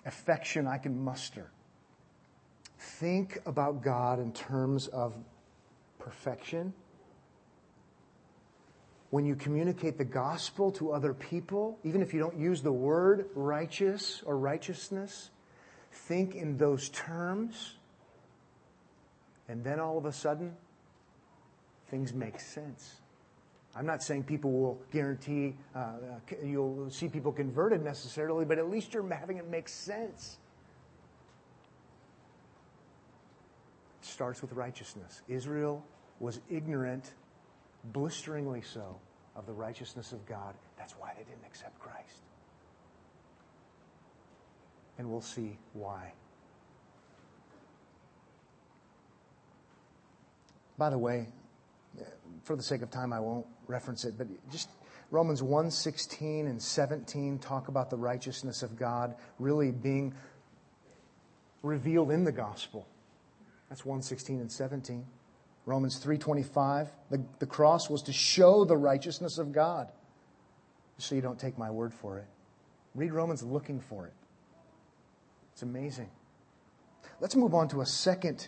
affection 0.05 0.67
I 0.67 0.77
can 0.77 1.03
muster, 1.03 1.49
think 2.77 3.39
about 3.45 3.81
God 3.81 4.19
in 4.19 4.31
terms 4.31 4.87
of 4.87 5.15
perfection 5.99 6.73
when 9.09 9.25
you 9.25 9.35
communicate 9.35 9.97
the 9.97 10.05
gospel 10.05 10.71
to 10.73 10.91
other 10.91 11.13
people, 11.13 11.79
even 11.83 12.01
if 12.01 12.13
you 12.13 12.19
don't 12.19 12.37
use 12.37 12.61
the 12.61 12.71
word 12.71 13.29
righteous 13.35 14.21
or 14.25 14.37
righteousness, 14.37 15.29
think 15.91 16.35
in 16.35 16.57
those 16.57 16.89
terms. 16.89 17.75
And 19.47 19.63
then 19.63 19.79
all 19.79 19.97
of 19.97 20.05
a 20.05 20.11
sudden, 20.11 20.53
things 21.89 22.13
make 22.13 22.39
sense. 22.39 22.95
I'm 23.75 23.85
not 23.85 24.03
saying 24.03 24.23
people 24.23 24.51
will 24.51 24.81
guarantee 24.91 25.55
uh, 25.75 25.79
uh 25.79 25.93
you'll 26.43 26.89
see 26.89 27.07
people 27.07 27.31
converted 27.31 27.83
necessarily, 27.83 28.43
but 28.43 28.57
at 28.57 28.69
least 28.69 28.93
you're 28.93 29.07
having 29.07 29.37
it 29.37 29.47
make 29.49 29.69
sense. 29.69 30.37
It 34.01 34.07
starts 34.07 34.41
with 34.41 34.51
righteousness. 34.53 35.21
Israel 35.29 35.85
was 36.19 36.39
ignorant 36.49 37.13
blisteringly 37.93 38.61
so, 38.61 38.97
of 39.35 39.45
the 39.45 39.53
righteousness 39.53 40.11
of 40.11 40.25
God. 40.25 40.55
That's 40.77 40.93
why 40.93 41.11
they 41.15 41.23
didn't 41.23 41.45
accept 41.45 41.79
Christ. 41.79 42.21
And 44.97 45.09
we'll 45.09 45.21
see 45.21 45.57
why. 45.73 46.11
By 50.77 50.89
the 50.89 50.97
way, 50.97 51.27
for 52.43 52.55
the 52.55 52.63
sake 52.63 52.81
of 52.81 52.89
time, 52.89 53.13
I 53.13 53.19
won't 53.19 53.45
reference 53.67 54.05
it, 54.05 54.17
but 54.17 54.27
just 54.51 54.69
Romans 55.11 55.41
1 55.41 55.71
16 55.71 56.47
and 56.47 56.61
17 56.61 57.39
talk 57.39 57.67
about 57.67 57.89
the 57.89 57.97
righteousness 57.97 58.63
of 58.63 58.77
God 58.77 59.15
really 59.39 59.71
being 59.71 60.13
revealed 61.63 62.11
in 62.11 62.23
the 62.23 62.31
gospel. 62.31 62.87
That's 63.69 63.85
1 63.85 64.01
16 64.01 64.39
and 64.39 64.51
17. 64.51 65.05
Romans 65.67 65.99
3:25, 65.99 66.87
the, 67.09 67.21
the 67.39 67.45
cross 67.45 67.89
was 67.89 68.01
to 68.03 68.13
show 68.13 68.63
the 68.63 68.77
righteousness 68.77 69.37
of 69.37 69.51
God. 69.51 69.91
So 70.97 71.13
you 71.13 71.21
don't 71.21 71.37
take 71.37 71.57
my 71.57 71.69
word 71.69 71.93
for 71.93 72.17
it. 72.17 72.25
Read 72.95 73.11
Romans 73.11 73.43
looking 73.43 73.81
for 73.81 74.07
it. 74.07 74.13
It's 75.51 75.61
amazing. 75.61 76.09
Let's 77.19 77.35
move 77.35 77.53
on 77.53 77.67
to 77.69 77.81
a 77.81 77.85
second 77.85 78.47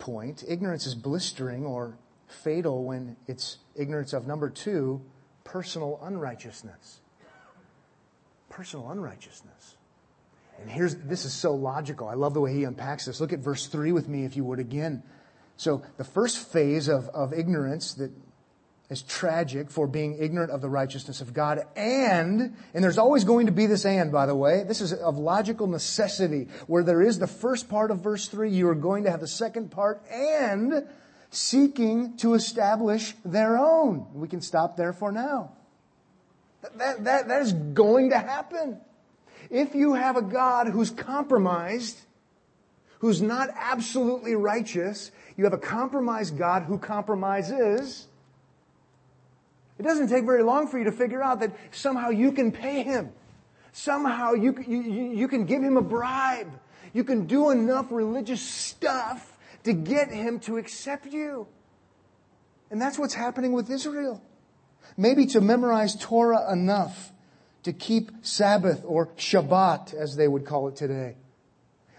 point. 0.00 0.42
Ignorance 0.46 0.86
is 0.86 0.96
blistering 0.96 1.64
or 1.64 1.96
fatal 2.26 2.82
when 2.82 3.16
it's 3.28 3.58
ignorance 3.76 4.12
of 4.12 4.26
number 4.26 4.50
2, 4.50 5.00
personal 5.44 6.00
unrighteousness. 6.02 7.00
Personal 8.50 8.90
unrighteousness. 8.90 9.76
And 10.60 10.68
here's 10.68 10.96
this 10.96 11.24
is 11.24 11.32
so 11.32 11.54
logical. 11.54 12.08
I 12.08 12.14
love 12.14 12.34
the 12.34 12.40
way 12.40 12.52
he 12.52 12.64
unpacks 12.64 13.06
this. 13.06 13.20
Look 13.20 13.32
at 13.32 13.38
verse 13.38 13.68
3 13.68 13.92
with 13.92 14.08
me 14.08 14.24
if 14.24 14.36
you 14.36 14.44
would 14.44 14.58
again. 14.58 15.04
So 15.56 15.82
the 15.96 16.04
first 16.04 16.38
phase 16.52 16.88
of, 16.88 17.08
of 17.08 17.32
ignorance 17.32 17.94
that 17.94 18.10
is 18.90 19.02
tragic 19.02 19.70
for 19.70 19.86
being 19.86 20.18
ignorant 20.18 20.50
of 20.50 20.60
the 20.60 20.68
righteousness 20.68 21.20
of 21.20 21.32
God 21.32 21.64
and, 21.74 22.54
and 22.74 22.84
there's 22.84 22.98
always 22.98 23.24
going 23.24 23.46
to 23.46 23.52
be 23.52 23.66
this 23.66 23.86
and, 23.86 24.12
by 24.12 24.26
the 24.26 24.36
way. 24.36 24.64
This 24.64 24.80
is 24.80 24.92
of 24.92 25.16
logical 25.16 25.66
necessity. 25.66 26.48
Where 26.66 26.82
there 26.82 27.02
is 27.02 27.18
the 27.18 27.26
first 27.26 27.68
part 27.68 27.90
of 27.90 28.00
verse 28.00 28.28
3, 28.28 28.50
you 28.50 28.68
are 28.68 28.74
going 28.74 29.04
to 29.04 29.10
have 29.10 29.20
the 29.20 29.28
second 29.28 29.70
part 29.70 30.02
and 30.10 30.86
seeking 31.30 32.16
to 32.18 32.34
establish 32.34 33.14
their 33.24 33.58
own. 33.58 34.06
We 34.12 34.28
can 34.28 34.40
stop 34.40 34.76
there 34.76 34.92
for 34.92 35.10
now. 35.10 35.52
That, 36.76 37.04
that, 37.04 37.28
that 37.28 37.42
is 37.42 37.52
going 37.52 38.10
to 38.10 38.18
happen. 38.18 38.80
If 39.50 39.74
you 39.74 39.94
have 39.94 40.16
a 40.16 40.22
God 40.22 40.68
who's 40.68 40.90
compromised, 40.90 42.00
who's 43.04 43.20
not 43.20 43.50
absolutely 43.54 44.34
righteous, 44.34 45.10
you 45.36 45.44
have 45.44 45.52
a 45.52 45.58
compromised 45.58 46.38
God 46.38 46.62
who 46.62 46.78
compromises. 46.78 48.06
It 49.78 49.82
doesn't 49.82 50.08
take 50.08 50.24
very 50.24 50.42
long 50.42 50.68
for 50.68 50.78
you 50.78 50.84
to 50.84 50.92
figure 50.92 51.22
out 51.22 51.40
that 51.40 51.54
somehow 51.70 52.08
you 52.08 52.32
can 52.32 52.50
pay 52.50 52.82
him. 52.82 53.12
Somehow 53.72 54.32
you, 54.32 54.56
you, 54.66 54.80
you 54.80 55.28
can 55.28 55.44
give 55.44 55.62
him 55.62 55.76
a 55.76 55.82
bribe. 55.82 56.50
You 56.94 57.04
can 57.04 57.26
do 57.26 57.50
enough 57.50 57.92
religious 57.92 58.40
stuff 58.40 59.36
to 59.64 59.74
get 59.74 60.10
him 60.10 60.40
to 60.40 60.56
accept 60.56 61.04
you. 61.04 61.46
And 62.70 62.80
that's 62.80 62.98
what's 62.98 63.12
happening 63.12 63.52
with 63.52 63.68
Israel. 63.68 64.22
Maybe 64.96 65.26
to 65.26 65.42
memorize 65.42 65.94
Torah 65.94 66.50
enough 66.50 67.12
to 67.64 67.74
keep 67.74 68.12
Sabbath 68.22 68.82
or 68.86 69.08
Shabbat, 69.08 69.92
as 69.92 70.16
they 70.16 70.26
would 70.26 70.46
call 70.46 70.68
it 70.68 70.76
today 70.76 71.16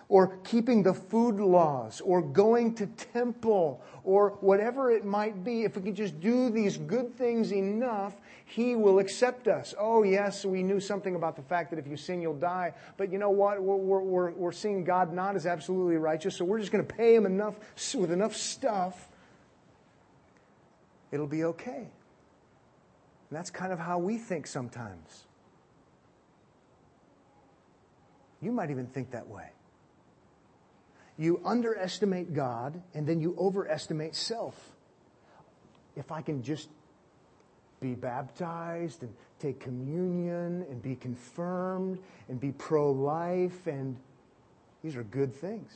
or 0.07 0.37
keeping 0.43 0.83
the 0.83 0.93
food 0.93 1.39
laws 1.39 2.01
or 2.01 2.21
going 2.21 2.75
to 2.75 2.85
temple 2.87 3.81
or 4.03 4.31
whatever 4.41 4.91
it 4.91 5.03
might 5.03 5.43
be, 5.43 5.63
if 5.63 5.75
we 5.75 5.81
can 5.81 5.95
just 5.95 6.19
do 6.19 6.49
these 6.49 6.77
good 6.77 7.15
things 7.15 7.51
enough, 7.51 8.13
He 8.45 8.75
will 8.75 8.99
accept 8.99 9.47
us. 9.47 9.73
Oh, 9.79 10.03
yes, 10.03 10.45
we 10.45 10.61
knew 10.61 10.79
something 10.79 11.15
about 11.15 11.35
the 11.35 11.41
fact 11.41 11.71
that 11.71 11.79
if 11.79 11.87
you 11.87 11.97
sin, 11.97 12.21
you'll 12.21 12.35
die. 12.35 12.73
But 12.97 13.11
you 13.11 13.17
know 13.17 13.31
what? 13.31 13.61
We're, 13.61 14.01
we're, 14.01 14.31
we're 14.31 14.51
seeing 14.51 14.83
God 14.83 15.11
not 15.11 15.35
as 15.35 15.47
absolutely 15.47 15.97
righteous, 15.97 16.35
so 16.35 16.45
we're 16.45 16.59
just 16.59 16.71
going 16.71 16.85
to 16.85 16.93
pay 16.93 17.15
Him 17.15 17.25
enough 17.25 17.55
with 17.95 18.11
enough 18.11 18.35
stuff. 18.35 19.09
It'll 21.11 21.27
be 21.27 21.45
okay. 21.45 21.87
And 23.29 23.39
that's 23.39 23.49
kind 23.49 23.73
of 23.73 23.79
how 23.79 23.97
we 23.97 24.17
think 24.17 24.45
sometimes. 24.45 25.23
You 28.41 28.51
might 28.51 28.69
even 28.69 28.85
think 28.85 29.11
that 29.11 29.27
way. 29.27 29.49
You 31.17 31.41
underestimate 31.45 32.33
God 32.33 32.81
and 32.93 33.07
then 33.07 33.21
you 33.21 33.35
overestimate 33.37 34.15
self. 34.15 34.55
If 35.95 36.11
I 36.11 36.21
can 36.21 36.43
just 36.43 36.67
be 37.79 37.95
baptized 37.95 39.03
and 39.03 39.13
take 39.39 39.59
communion 39.59 40.65
and 40.69 40.81
be 40.81 40.95
confirmed 40.95 41.99
and 42.27 42.39
be 42.39 42.51
pro 42.51 42.91
life, 42.91 43.67
and 43.67 43.95
these 44.83 44.95
are 44.95 45.03
good 45.03 45.33
things. 45.33 45.71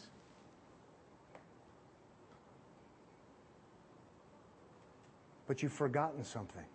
But 5.47 5.63
you've 5.63 5.73
forgotten 5.73 6.23
something. 6.23 6.65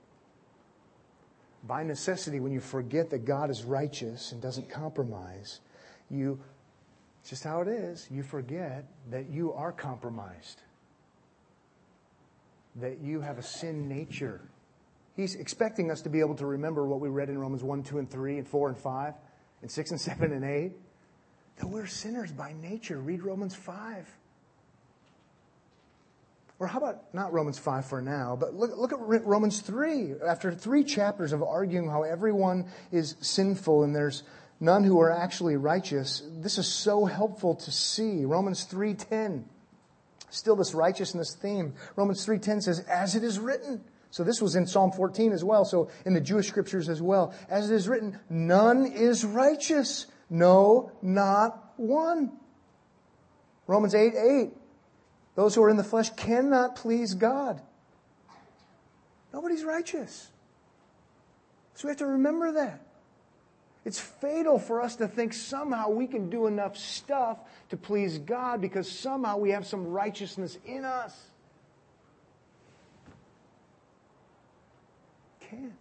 By 1.67 1.83
necessity, 1.83 2.41
when 2.41 2.53
you 2.53 2.61
forget 2.61 3.11
that 3.11 3.25
God 3.25 3.51
is 3.51 3.63
righteous 3.65 4.33
and 4.33 4.43
doesn't 4.43 4.69
compromise, 4.69 5.61
you 6.11 6.39
it's 7.25 7.31
just 7.31 7.45
how 7.45 7.63
it 7.63 7.69
is. 7.69 8.07
You 8.11 8.23
forget 8.23 8.85
that 9.11 9.31
you 9.31 9.55
are 9.55 9.73
compromised, 9.73 10.61
that 12.77 13.01
you 13.01 13.23
have 13.23 13.39
a 13.39 13.43
sin 13.43 13.89
nature. 13.89 14.43
He's 15.17 15.35
expecting 15.35 15.91
us 15.91 16.03
to 16.03 16.11
be 16.11 16.21
able 16.21 16.35
to 16.35 16.45
remember 16.45 16.87
what 16.87 17.01
we 17.01 17.09
read 17.09 17.31
in 17.31 17.39
Romans 17.39 17.65
1, 17.65 17.83
2, 17.83 17.97
and 18.01 18.11
3, 18.11 18.37
and 18.37 18.47
4, 18.47 18.69
and 18.69 18.77
5, 18.77 19.15
and 19.63 19.71
6, 19.71 19.91
and 19.93 19.99
7, 19.99 20.33
and 20.33 20.45
8. 20.45 20.73
That 21.57 21.67
we're 21.67 21.87
sinners 21.87 22.31
by 22.31 22.53
nature. 22.61 22.99
Read 22.99 23.23
Romans 23.23 23.55
5. 23.55 24.07
Or 26.59 26.67
how 26.67 26.79
about 26.79 27.15
not 27.15 27.33
Romans 27.33 27.59
5 27.59 27.87
for 27.87 28.03
now, 28.03 28.37
but 28.39 28.53
look, 28.53 28.77
look 28.77 28.93
at 28.93 28.99
Romans 29.01 29.61
3. 29.61 30.17
After 30.29 30.53
three 30.53 30.85
chapters 30.85 31.33
of 31.33 31.43
arguing 31.43 31.89
how 31.89 32.03
everyone 32.03 32.67
is 32.93 33.17
sinful 33.23 33.83
and 33.83 33.97
there's 33.97 34.25
none 34.65 34.85
who 34.85 35.01
are 35.01 35.11
actually 35.11 35.57
righteous. 35.57 36.23
This 36.41 36.59
is 36.59 36.67
so 36.67 37.05
helpful 37.05 37.55
to 37.55 37.71
see. 37.71 38.25
Romans 38.25 38.65
3:10. 38.65 39.45
Still 40.31 40.57
this 40.57 40.75
righteousness 40.75 41.35
theme. 41.35 41.75
Romans 41.95 42.25
3:10 42.25 42.63
says 42.63 42.81
as 42.81 43.15
it 43.15 43.23
is 43.23 43.39
written. 43.39 43.85
So 44.11 44.23
this 44.23 44.41
was 44.41 44.55
in 44.55 44.67
Psalm 44.67 44.93
14 44.93 45.33
as 45.33 45.43
well, 45.43 45.65
so 45.65 45.89
in 46.05 46.15
the 46.15 46.21
Jewish 46.21 46.47
scriptures 46.47 46.89
as 46.89 47.03
well. 47.03 47.35
As 47.49 47.71
it 47.71 47.75
is 47.75 47.89
written, 47.89 48.19
none 48.31 48.87
is 48.87 49.25
righteous. 49.25 50.07
No, 50.31 50.93
not 51.03 51.73
one. 51.77 52.39
Romans 53.67 53.95
8, 53.95 54.15
8. 54.15 54.57
Those 55.35 55.55
who 55.55 55.65
are 55.65 55.71
in 55.71 55.77
the 55.77 55.85
flesh 55.85 56.11
cannot 56.11 56.77
please 56.77 57.15
God. 57.15 57.61
Nobody's 59.33 59.65
righteous. 59.65 60.31
So 61.75 61.89
we 61.89 61.91
have 61.91 61.99
to 61.99 62.07
remember 62.07 62.53
that. 62.53 62.84
It's 63.85 64.01
fatal 64.01 64.59
for 64.59 64.81
us 64.81 64.97
to 64.97 65.09
think 65.09 65.35
somehow 65.35 65.91
we 65.91 66.07
can 66.07 66.31
do 66.31 66.47
enough 66.47 66.77
stuff 66.77 67.39
to 67.69 67.77
please 67.77 68.19
God 68.19 68.61
because 68.61 68.91
somehow 68.91 69.37
we 69.37 69.51
have 69.51 69.67
some 69.67 69.87
righteousness 69.87 70.59
in 70.65 70.85
us. 70.85 71.15
Can't. 75.41 75.73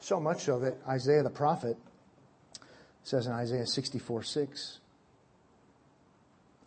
So 0.00 0.18
much 0.18 0.42
so 0.42 0.58
that 0.60 0.78
Isaiah 0.88 1.22
the 1.22 1.30
prophet 1.30 1.76
says 3.04 3.26
in 3.26 3.32
Isaiah 3.32 3.66
64 3.66 4.22
6, 4.22 4.78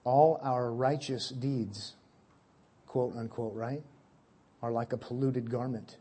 all 0.04 0.40
our 0.44 0.72
righteous 0.72 1.30
deeds, 1.30 1.96
quote 2.86 3.16
unquote, 3.16 3.56
right, 3.56 3.82
are 4.62 4.72
like 4.72 4.94
a 4.94 4.98
polluted 4.98 5.50
garment. 5.50 5.98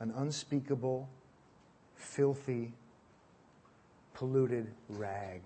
An 0.00 0.12
unspeakable 0.16 1.08
filthy, 2.02 2.72
polluted 4.14 4.66
rag. 4.88 5.40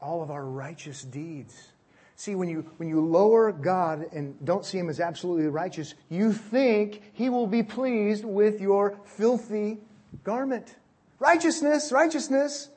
All 0.00 0.22
of 0.22 0.30
our 0.30 0.44
righteous 0.44 1.02
deeds. 1.02 1.68
See, 2.14 2.34
when 2.34 2.48
you, 2.48 2.70
when 2.76 2.88
you 2.88 3.00
lower 3.00 3.52
God 3.52 4.06
and 4.12 4.42
don't 4.44 4.64
see 4.64 4.78
Him 4.78 4.88
as 4.88 5.00
absolutely 5.00 5.48
righteous, 5.48 5.94
you 6.08 6.32
think 6.32 7.02
He 7.12 7.28
will 7.28 7.46
be 7.46 7.62
pleased 7.62 8.24
with 8.24 8.60
your 8.60 8.98
filthy 9.04 9.78
garment. 10.24 10.76
Righteousness, 11.18 11.92
righteousness. 11.92 12.68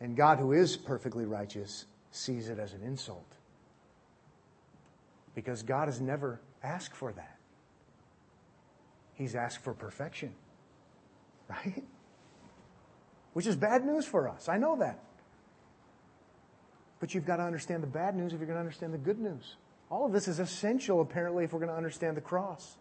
And 0.00 0.16
God, 0.16 0.38
who 0.38 0.52
is 0.52 0.76
perfectly 0.76 1.24
righteous, 1.24 1.86
sees 2.10 2.48
it 2.48 2.58
as 2.58 2.72
an 2.72 2.82
insult. 2.82 3.26
Because 5.34 5.62
God 5.62 5.88
has 5.88 6.00
never 6.00 6.40
asked 6.62 6.94
for 6.94 7.12
that. 7.12 7.36
He's 9.14 9.34
asked 9.34 9.62
for 9.62 9.74
perfection 9.74 10.32
right? 11.50 11.84
Which 13.32 13.46
is 13.46 13.56
bad 13.56 13.84
news 13.84 14.06
for 14.06 14.28
us. 14.28 14.48
I 14.48 14.56
know 14.56 14.76
that. 14.76 14.98
But 17.00 17.14
you've 17.14 17.26
got 17.26 17.36
to 17.36 17.42
understand 17.42 17.82
the 17.82 17.88
bad 17.88 18.16
news 18.16 18.32
if 18.32 18.38
you're 18.38 18.46
going 18.46 18.56
to 18.56 18.60
understand 18.60 18.92
the 18.92 18.98
good 18.98 19.18
news. 19.18 19.56
All 19.90 20.06
of 20.06 20.12
this 20.12 20.28
is 20.28 20.38
essential, 20.38 21.00
apparently, 21.00 21.44
if 21.44 21.52
we're 21.52 21.58
going 21.58 21.70
to 21.70 21.76
understand 21.76 22.16
the 22.16 22.20
cross. 22.20 22.76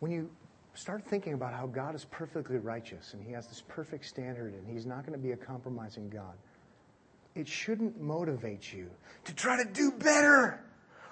When 0.00 0.10
you 0.10 0.28
start 0.74 1.04
thinking 1.04 1.34
about 1.34 1.52
how 1.52 1.66
God 1.66 1.94
is 1.94 2.04
perfectly 2.06 2.58
righteous 2.58 3.14
and 3.14 3.22
He 3.22 3.30
has 3.32 3.46
this 3.46 3.62
perfect 3.68 4.04
standard 4.06 4.54
and 4.54 4.66
He's 4.66 4.84
not 4.84 5.06
going 5.06 5.16
to 5.16 5.22
be 5.22 5.30
a 5.30 5.36
compromising 5.36 6.08
God, 6.08 6.34
it 7.34 7.48
shouldn't 7.48 8.00
motivate 8.00 8.72
you 8.72 8.90
to 9.24 9.34
try 9.34 9.62
to 9.62 9.68
do 9.70 9.92
better. 9.92 10.62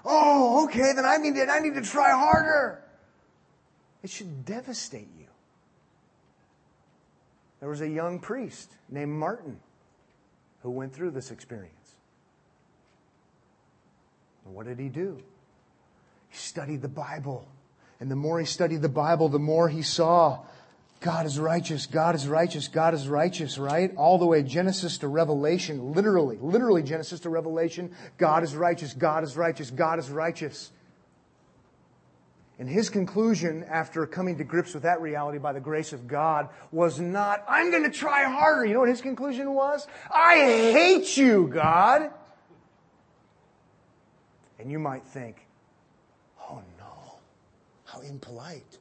Oh, 0.04 0.64
okay, 0.64 0.92
then 0.94 1.04
I 1.04 1.16
need 1.16 1.35
to, 1.35 1.46
I 1.50 1.61
need 1.61 1.74
to 1.74 1.83
try 1.83 2.11
harder. 2.11 2.83
It 4.02 4.11
should 4.11 4.44
devastate 4.44 5.09
you. 5.18 5.26
There 7.61 7.68
was 7.68 7.83
a 7.83 7.88
young 7.88 8.18
priest 8.18 8.72
named 8.88 9.12
Martin 9.12 9.61
who 10.62 10.70
went 10.70 10.94
through 10.94 11.11
this 11.11 11.30
experience. 11.30 11.74
And 14.44 14.54
what 14.54 14.66
did 14.66 14.78
he 14.78 14.88
do? 14.88 15.18
He 16.28 16.37
studied 16.37 16.80
the 16.80 16.88
Bible. 16.88 17.46
And 17.98 18.11
the 18.11 18.16
more 18.16 18.40
he 18.40 18.46
studied 18.46 18.80
the 18.80 18.88
Bible, 18.88 19.28
the 19.28 19.38
more 19.38 19.68
he 19.68 19.83
saw 19.83 20.40
God 21.00 21.24
is 21.24 21.38
righteous, 21.38 21.86
God 21.86 22.14
is 22.14 22.28
righteous, 22.28 22.68
God 22.68 22.92
is 22.92 23.08
righteous, 23.08 23.56
right? 23.56 23.90
All 23.96 24.18
the 24.18 24.26
way 24.26 24.42
Genesis 24.42 24.98
to 24.98 25.08
Revelation, 25.08 25.94
literally, 25.94 26.36
literally 26.36 26.82
Genesis 26.82 27.20
to 27.20 27.30
Revelation, 27.30 27.94
God 28.18 28.42
is 28.42 28.54
righteous, 28.54 28.92
God 28.92 29.24
is 29.24 29.34
righteous, 29.34 29.70
God 29.70 29.98
is 29.98 30.10
righteous. 30.10 30.70
And 32.58 32.68
his 32.68 32.90
conclusion 32.90 33.64
after 33.64 34.06
coming 34.06 34.36
to 34.36 34.44
grips 34.44 34.74
with 34.74 34.82
that 34.82 35.00
reality 35.00 35.38
by 35.38 35.54
the 35.54 35.60
grace 35.60 35.94
of 35.94 36.06
God 36.06 36.50
was 36.70 37.00
not, 37.00 37.42
I'm 37.48 37.70
going 37.70 37.84
to 37.84 37.90
try 37.90 38.24
harder. 38.24 38.66
You 38.66 38.74
know 38.74 38.80
what 38.80 38.90
his 38.90 39.00
conclusion 39.00 39.54
was? 39.54 39.86
I 40.14 40.34
hate 40.34 41.16
you, 41.16 41.48
God. 41.48 42.10
And 44.58 44.70
you 44.70 44.78
might 44.78 45.04
think, 45.04 45.46
oh 46.50 46.60
no, 46.78 47.14
how 47.86 48.02
impolite. 48.02 48.76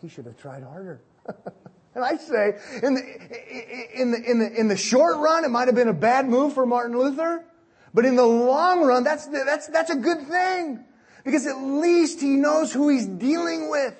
He 0.00 0.08
should 0.08 0.26
have 0.26 0.36
tried 0.40 0.62
harder. 0.62 1.00
and 1.94 2.04
I 2.04 2.16
say, 2.16 2.58
in 2.82 2.94
the, 2.94 4.00
in, 4.00 4.10
the, 4.10 4.30
in, 4.30 4.38
the, 4.38 4.60
in 4.60 4.68
the 4.68 4.76
short 4.76 5.16
run, 5.18 5.44
it 5.44 5.50
might 5.50 5.68
have 5.68 5.74
been 5.74 5.88
a 5.88 5.92
bad 5.94 6.28
move 6.28 6.54
for 6.54 6.66
Martin 6.66 6.98
Luther. 6.98 7.44
But 7.92 8.04
in 8.04 8.16
the 8.16 8.26
long 8.26 8.82
run, 8.82 9.04
that's, 9.04 9.26
that's, 9.26 9.68
that's 9.68 9.90
a 9.90 9.96
good 9.96 10.26
thing. 10.26 10.84
Because 11.24 11.46
at 11.46 11.56
least 11.56 12.20
he 12.20 12.36
knows 12.36 12.72
who 12.72 12.88
he's 12.88 13.06
dealing 13.06 13.70
with. 13.70 13.94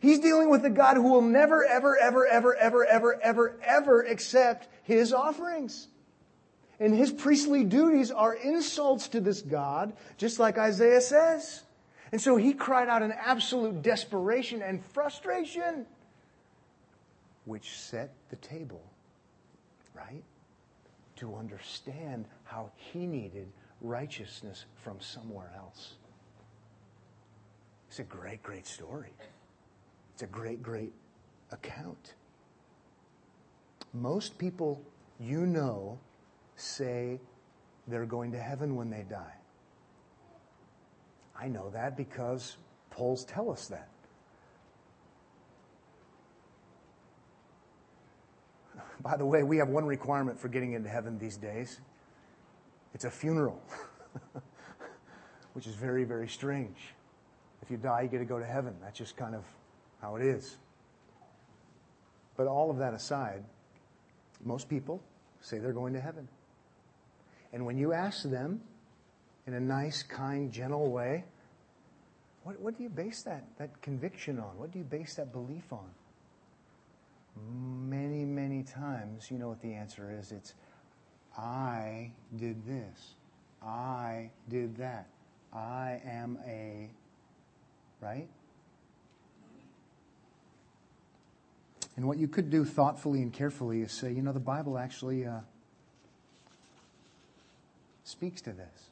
He's 0.00 0.20
dealing 0.20 0.50
with 0.50 0.64
a 0.66 0.70
God 0.70 0.96
who 0.96 1.10
will 1.10 1.22
never, 1.22 1.64
ever, 1.64 1.96
ever, 1.96 2.26
ever, 2.26 2.54
ever, 2.54 2.84
ever, 2.84 3.20
ever, 3.22 3.60
ever 3.64 4.02
accept 4.02 4.68
his 4.82 5.14
offerings. 5.14 5.88
And 6.78 6.94
his 6.94 7.10
priestly 7.10 7.64
duties 7.64 8.10
are 8.10 8.34
insults 8.34 9.08
to 9.08 9.20
this 9.20 9.40
God, 9.40 9.94
just 10.18 10.38
like 10.38 10.58
Isaiah 10.58 11.00
says. 11.00 11.62
And 12.12 12.20
so 12.20 12.36
he 12.36 12.52
cried 12.52 12.88
out 12.88 13.02
in 13.02 13.12
absolute 13.12 13.82
desperation 13.82 14.60
and 14.60 14.84
frustration, 14.92 15.86
which 17.44 17.78
set 17.78 18.12
the 18.30 18.36
table, 18.36 18.82
right? 19.94 20.22
To 21.16 21.36
understand 21.36 22.26
how 22.44 22.70
he 22.76 23.06
needed 23.06 23.48
righteousness 23.80 24.64
from 24.82 25.00
somewhere 25.00 25.52
else. 25.56 25.94
It's 27.88 27.98
a 27.98 28.04
great, 28.04 28.42
great 28.42 28.66
story. 28.66 29.12
It's 30.14 30.22
a 30.22 30.26
great, 30.26 30.62
great 30.62 30.92
account. 31.52 32.14
Most 33.92 34.38
people 34.38 34.82
you 35.20 35.46
know 35.46 35.98
say 36.56 37.20
they're 37.86 38.06
going 38.06 38.32
to 38.32 38.38
heaven 38.38 38.74
when 38.74 38.90
they 38.90 39.04
die. 39.08 39.34
I 41.38 41.48
know 41.48 41.70
that 41.70 41.96
because 41.96 42.56
polls 42.90 43.24
tell 43.24 43.50
us 43.50 43.68
that. 43.68 43.88
By 49.04 49.16
the 49.18 49.26
way, 49.26 49.42
we 49.42 49.58
have 49.58 49.68
one 49.68 49.84
requirement 49.84 50.40
for 50.40 50.48
getting 50.48 50.72
into 50.72 50.88
heaven 50.88 51.18
these 51.18 51.36
days 51.36 51.78
it's 52.94 53.04
a 53.04 53.10
funeral, 53.10 53.60
which 55.52 55.66
is 55.66 55.74
very, 55.74 56.04
very 56.04 56.28
strange. 56.28 56.94
If 57.60 57.70
you 57.70 57.76
die, 57.76 58.02
you 58.02 58.08
get 58.08 58.18
to 58.18 58.24
go 58.24 58.38
to 58.38 58.46
heaven. 58.46 58.74
That's 58.80 58.96
just 58.96 59.16
kind 59.16 59.34
of 59.34 59.42
how 60.00 60.14
it 60.16 60.22
is. 60.22 60.56
But 62.36 62.46
all 62.46 62.70
of 62.70 62.78
that 62.78 62.94
aside, 62.94 63.44
most 64.44 64.68
people 64.68 65.02
say 65.40 65.58
they're 65.58 65.72
going 65.72 65.92
to 65.94 66.00
heaven. 66.00 66.28
And 67.52 67.66
when 67.66 67.76
you 67.76 67.92
ask 67.92 68.22
them 68.22 68.60
in 69.46 69.54
a 69.54 69.60
nice, 69.60 70.02
kind, 70.02 70.52
gentle 70.52 70.90
way, 70.90 71.24
what, 72.44 72.60
what 72.60 72.76
do 72.76 72.82
you 72.82 72.88
base 72.88 73.22
that, 73.22 73.44
that 73.58 73.80
conviction 73.82 74.38
on? 74.38 74.56
What 74.56 74.70
do 74.70 74.78
you 74.78 74.84
base 74.84 75.14
that 75.16 75.32
belief 75.32 75.72
on? 75.72 75.90
Many, 77.36 78.24
many 78.24 78.62
times, 78.62 79.30
you 79.30 79.38
know 79.38 79.48
what 79.48 79.60
the 79.60 79.74
answer 79.74 80.14
is. 80.18 80.32
It's, 80.32 80.54
I 81.36 82.12
did 82.36 82.64
this. 82.66 83.14
I 83.62 84.30
did 84.48 84.76
that. 84.76 85.08
I 85.52 86.00
am 86.04 86.38
a 86.46 86.90
right? 88.00 88.28
And 91.96 92.06
what 92.06 92.18
you 92.18 92.28
could 92.28 92.50
do 92.50 92.64
thoughtfully 92.64 93.22
and 93.22 93.32
carefully 93.32 93.82
is 93.82 93.92
say, 93.92 94.12
you 94.12 94.20
know, 94.20 94.32
the 94.32 94.40
Bible 94.40 94.78
actually 94.78 95.26
uh, 95.26 95.40
speaks 98.02 98.40
to 98.42 98.52
this. 98.52 98.90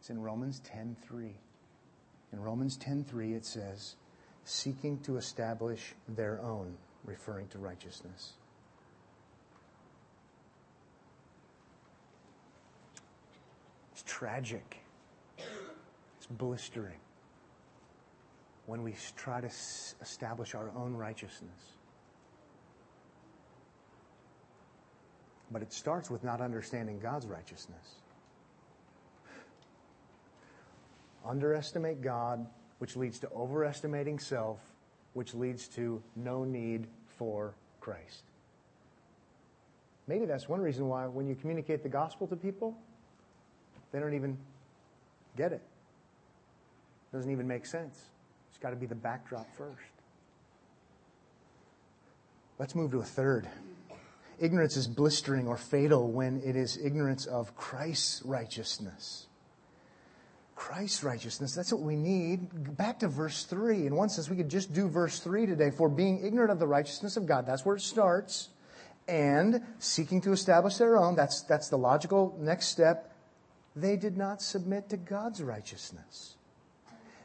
It's 0.00 0.10
in 0.10 0.20
Romans 0.20 0.60
10:3. 0.64 1.30
In 2.32 2.40
Romans 2.40 2.76
10:3 2.78 3.36
it 3.36 3.44
says, 3.44 3.96
seeking 4.44 4.98
to 5.00 5.16
establish 5.16 5.94
their 6.08 6.40
own, 6.40 6.76
referring 7.04 7.48
to 7.48 7.58
righteousness. 7.58 8.32
It's 13.92 14.02
tragic. 14.04 14.78
It's 15.38 16.26
blistering 16.30 17.00
when 18.66 18.82
we 18.82 18.94
try 19.16 19.40
to 19.40 19.50
establish 20.00 20.54
our 20.54 20.70
own 20.76 20.94
righteousness. 20.94 21.50
But 25.50 25.62
it 25.62 25.72
starts 25.72 26.10
with 26.10 26.24
not 26.24 26.40
understanding 26.40 26.98
God's 26.98 27.26
righteousness. 27.26 27.96
Underestimate 31.24 32.00
God, 32.00 32.46
which 32.78 32.96
leads 32.96 33.18
to 33.20 33.28
overestimating 33.30 34.18
self, 34.18 34.58
which 35.14 35.34
leads 35.34 35.68
to 35.68 36.02
no 36.16 36.44
need 36.44 36.86
for 37.18 37.54
Christ. 37.80 38.24
Maybe 40.06 40.26
that's 40.26 40.48
one 40.48 40.60
reason 40.60 40.88
why 40.88 41.06
when 41.06 41.26
you 41.26 41.34
communicate 41.34 41.82
the 41.82 41.88
gospel 41.88 42.26
to 42.28 42.36
people, 42.36 42.76
they 43.92 44.00
don't 44.00 44.14
even 44.14 44.36
get 45.36 45.52
it. 45.52 45.62
It 47.12 47.16
doesn't 47.16 47.30
even 47.30 47.46
make 47.46 47.66
sense 47.66 47.98
It's 48.48 48.58
got 48.58 48.70
to 48.70 48.76
be 48.76 48.86
the 48.86 48.94
backdrop 48.94 49.46
first. 49.56 49.78
Let's 52.58 52.74
move 52.74 52.90
to 52.92 52.98
a 53.00 53.04
third. 53.04 53.48
Ignorance 54.38 54.76
is 54.76 54.88
blistering 54.88 55.46
or 55.46 55.56
fatal 55.56 56.10
when 56.10 56.42
it 56.44 56.56
is 56.56 56.78
ignorance 56.82 57.26
of 57.26 57.54
Christ's 57.54 58.22
righteousness. 58.24 59.26
Christ's 60.62 61.02
righteousness, 61.02 61.56
that's 61.56 61.72
what 61.72 61.82
we 61.82 61.96
need. 61.96 62.76
Back 62.76 63.00
to 63.00 63.08
verse 63.08 63.42
3. 63.42 63.84
In 63.84 63.96
one 63.96 64.08
sense, 64.08 64.30
we 64.30 64.36
could 64.36 64.48
just 64.48 64.72
do 64.72 64.88
verse 64.88 65.18
3 65.18 65.44
today. 65.44 65.72
For 65.72 65.88
being 65.88 66.24
ignorant 66.24 66.52
of 66.52 66.60
the 66.60 66.68
righteousness 66.68 67.16
of 67.16 67.26
God, 67.26 67.46
that's 67.46 67.66
where 67.66 67.74
it 67.74 67.80
starts. 67.80 68.48
And 69.08 69.60
seeking 69.80 70.20
to 70.20 70.30
establish 70.30 70.76
their 70.76 70.96
own, 70.96 71.16
that's, 71.16 71.42
that's 71.42 71.68
the 71.68 71.76
logical 71.76 72.38
next 72.38 72.66
step. 72.66 73.12
They 73.74 73.96
did 73.96 74.16
not 74.16 74.40
submit 74.40 74.88
to 74.90 74.96
God's 74.96 75.42
righteousness. 75.42 76.36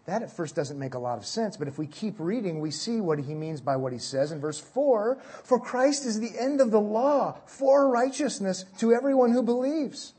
That 0.08 0.24
at 0.24 0.36
first 0.36 0.56
doesn't 0.56 0.80
make 0.80 0.96
a 0.96 1.00
lot 1.00 1.20
of 1.20 1.26
sense, 1.26 1.58
but 1.58 1.68
if 1.68 1.78
we 1.78 1.86
keep 1.86 2.16
reading, 2.18 2.60
we 2.60 2.72
see 2.72 3.02
what 3.02 3.20
he 3.20 3.36
means 3.36 3.62
by 3.62 3.76
what 3.76 3.94
he 3.94 4.00
says 4.00 4.32
in 4.32 4.42
verse 4.42 4.60
4 4.60 5.20
For 5.44 5.60
Christ 5.60 6.08
is 6.08 6.20
the 6.20 6.34
end 6.40 6.60
of 6.60 6.72
the 6.72 6.82
law 6.82 7.38
for 7.46 7.88
righteousness 7.88 8.66
to 8.80 8.94
everyone 8.94 9.32
who 9.32 9.44
believes. 9.44 10.14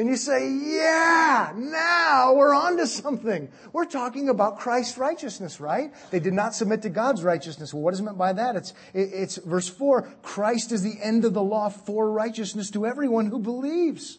And 0.00 0.08
you 0.08 0.16
say, 0.16 0.50
yeah, 0.50 1.52
now 1.54 2.32
we're 2.32 2.54
on 2.54 2.78
to 2.78 2.86
something. 2.86 3.50
We're 3.70 3.84
talking 3.84 4.30
about 4.30 4.58
Christ's 4.58 4.96
righteousness, 4.96 5.60
right? 5.60 5.92
They 6.10 6.20
did 6.20 6.32
not 6.32 6.54
submit 6.54 6.80
to 6.82 6.88
God's 6.88 7.22
righteousness. 7.22 7.74
Well, 7.74 7.82
what 7.82 7.92
is 7.92 8.00
meant 8.00 8.16
by 8.16 8.32
that? 8.32 8.56
It's, 8.56 8.72
it's 8.94 9.36
verse 9.36 9.68
4 9.68 10.08
Christ 10.22 10.72
is 10.72 10.82
the 10.82 10.98
end 11.02 11.26
of 11.26 11.34
the 11.34 11.42
law 11.42 11.68
for 11.68 12.10
righteousness 12.10 12.70
to 12.70 12.86
everyone 12.86 13.26
who 13.26 13.38
believes. 13.38 14.16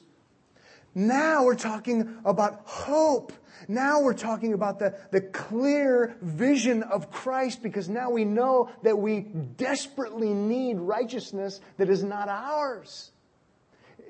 Now 0.93 1.45
we're 1.45 1.55
talking 1.55 2.15
about 2.25 2.61
hope. 2.65 3.33
Now 3.67 4.01
we're 4.01 4.13
talking 4.13 4.53
about 4.53 4.77
the, 4.77 4.95
the 5.09 5.21
clear 5.21 6.15
vision 6.21 6.83
of 6.83 7.09
Christ 7.09 7.63
because 7.63 7.89
now 7.89 8.11
we 8.11 8.23
know 8.23 8.69
that 8.83 8.99
we 8.99 9.21
desperately 9.21 10.31
need 10.31 10.77
righteousness 10.77 11.59
that 11.77 11.89
is 11.89 12.03
not 12.03 12.29
ours. 12.29 13.10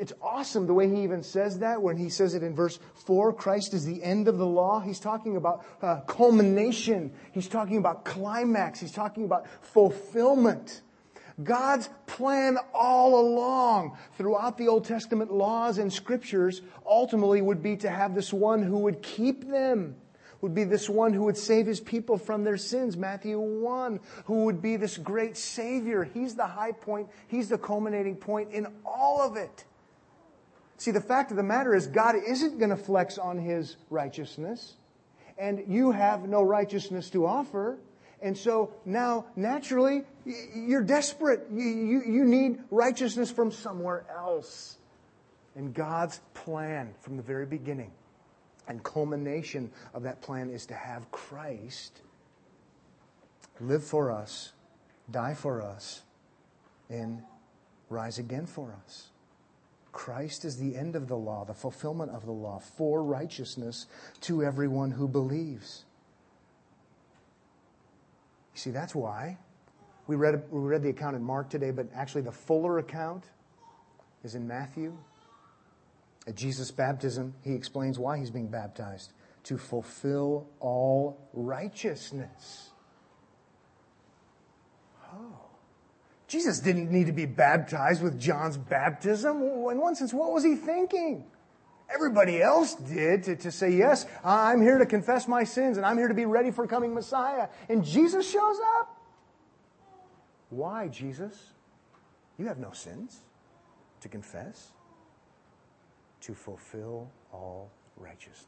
It's 0.01 0.13
awesome 0.19 0.65
the 0.65 0.73
way 0.73 0.89
he 0.89 1.03
even 1.03 1.21
says 1.21 1.59
that 1.59 1.79
when 1.79 1.95
he 1.95 2.09
says 2.09 2.33
it 2.33 2.41
in 2.41 2.55
verse 2.55 2.79
4 3.05 3.33
Christ 3.33 3.75
is 3.75 3.85
the 3.85 4.01
end 4.01 4.27
of 4.27 4.39
the 4.39 4.47
law. 4.47 4.79
He's 4.79 4.99
talking 4.99 5.37
about 5.37 5.63
uh, 5.79 5.99
culmination, 6.07 7.11
he's 7.33 7.47
talking 7.47 7.77
about 7.77 8.03
climax, 8.03 8.79
he's 8.79 8.91
talking 8.91 9.25
about 9.25 9.45
fulfillment. 9.61 10.81
God's 11.43 11.87
plan 12.07 12.57
all 12.73 13.19
along 13.19 13.95
throughout 14.17 14.57
the 14.57 14.69
Old 14.69 14.85
Testament 14.85 15.31
laws 15.31 15.77
and 15.77 15.93
scriptures 15.93 16.63
ultimately 16.83 17.43
would 17.43 17.61
be 17.61 17.77
to 17.77 17.89
have 17.91 18.15
this 18.15 18.33
one 18.33 18.63
who 18.63 18.79
would 18.79 19.03
keep 19.03 19.47
them, 19.47 19.95
would 20.41 20.55
be 20.55 20.63
this 20.63 20.89
one 20.89 21.13
who 21.13 21.25
would 21.25 21.37
save 21.37 21.67
his 21.67 21.79
people 21.79 22.17
from 22.17 22.43
their 22.43 22.57
sins, 22.57 22.97
Matthew 22.97 23.39
1, 23.39 23.99
who 24.25 24.45
would 24.45 24.63
be 24.63 24.77
this 24.77 24.97
great 24.97 25.37
Savior. 25.37 26.03
He's 26.03 26.33
the 26.33 26.47
high 26.47 26.71
point, 26.71 27.07
he's 27.27 27.49
the 27.49 27.59
culminating 27.59 28.15
point 28.15 28.51
in 28.51 28.65
all 28.83 29.21
of 29.21 29.37
it. 29.37 29.65
See, 30.81 30.89
the 30.89 30.99
fact 30.99 31.29
of 31.29 31.37
the 31.37 31.43
matter 31.43 31.75
is, 31.75 31.85
God 31.85 32.15
isn't 32.15 32.57
going 32.57 32.71
to 32.71 32.75
flex 32.75 33.19
on 33.19 33.37
his 33.37 33.75
righteousness, 33.91 34.73
and 35.37 35.63
you 35.67 35.91
have 35.91 36.27
no 36.27 36.41
righteousness 36.41 37.11
to 37.11 37.27
offer. 37.27 37.77
And 38.19 38.35
so 38.35 38.73
now, 38.83 39.27
naturally, 39.35 40.01
you're 40.25 40.81
desperate. 40.81 41.45
You, 41.51 42.01
you, 42.03 42.25
need 42.25 42.63
righteousness 42.71 43.29
from 43.29 43.51
somewhere 43.51 44.05
else. 44.09 44.79
And 45.55 45.71
God's 45.71 46.19
plan 46.33 46.95
from 47.01 47.15
the 47.15 47.21
very 47.21 47.45
beginning 47.45 47.91
and 48.67 48.83
culmination 48.83 49.69
of 49.93 50.01
that 50.01 50.23
plan 50.23 50.49
is 50.49 50.65
to 50.65 50.73
have 50.73 51.11
Christ 51.11 52.01
live 53.59 53.83
for 53.83 54.09
us, 54.09 54.51
die 55.11 55.35
for 55.35 55.61
us, 55.61 56.01
and 56.89 57.21
rise 57.87 58.17
again 58.17 58.47
for 58.47 58.75
us. 58.83 59.10
Christ 59.91 60.45
is 60.45 60.57
the 60.57 60.75
end 60.75 60.95
of 60.95 61.07
the 61.07 61.17
law, 61.17 61.43
the 61.45 61.53
fulfillment 61.53 62.11
of 62.11 62.25
the 62.25 62.31
law 62.31 62.59
for 62.59 63.03
righteousness 63.03 63.87
to 64.21 64.43
everyone 64.43 64.91
who 64.91 65.07
believes. 65.07 65.85
You 68.53 68.59
see, 68.59 68.71
that's 68.71 68.95
why 68.95 69.37
we 70.07 70.15
read, 70.15 70.43
we 70.51 70.59
read 70.59 70.83
the 70.83 70.89
account 70.89 71.15
in 71.15 71.23
Mark 71.23 71.49
today, 71.49 71.71
but 71.71 71.87
actually 71.95 72.21
the 72.23 72.31
fuller 72.31 72.79
account 72.79 73.23
is 74.23 74.35
in 74.35 74.47
Matthew. 74.47 74.97
At 76.27 76.35
Jesus' 76.35 76.71
baptism, 76.71 77.33
he 77.43 77.53
explains 77.53 77.97
why 77.97 78.17
he's 78.17 78.29
being 78.29 78.47
baptized 78.47 79.13
to 79.43 79.57
fulfill 79.57 80.47
all 80.59 81.17
righteousness. 81.33 82.69
Jesus 86.31 86.61
didn't 86.61 86.89
need 86.89 87.07
to 87.07 87.11
be 87.11 87.25
baptized 87.25 88.01
with 88.01 88.17
John's 88.17 88.55
baptism. 88.55 89.41
In 89.41 89.81
one 89.81 89.95
sense, 89.95 90.13
what 90.13 90.31
was 90.31 90.45
he 90.45 90.55
thinking? 90.55 91.25
Everybody 91.93 92.41
else 92.41 92.73
did 92.73 93.23
to, 93.23 93.35
to 93.35 93.51
say, 93.51 93.73
Yes, 93.73 94.05
I'm 94.23 94.61
here 94.61 94.77
to 94.77 94.85
confess 94.85 95.27
my 95.27 95.43
sins 95.43 95.75
and 95.75 95.85
I'm 95.85 95.97
here 95.97 96.07
to 96.07 96.13
be 96.13 96.23
ready 96.23 96.49
for 96.49 96.65
coming 96.67 96.93
Messiah. 96.93 97.49
And 97.67 97.83
Jesus 97.83 98.31
shows 98.31 98.55
up. 98.77 98.97
Why, 100.51 100.87
Jesus? 100.87 101.51
You 102.37 102.47
have 102.47 102.59
no 102.59 102.71
sins 102.71 103.23
to 103.99 104.07
confess, 104.07 104.71
to 106.21 106.33
fulfill 106.33 107.11
all 107.33 107.69
righteousness. 107.97 108.47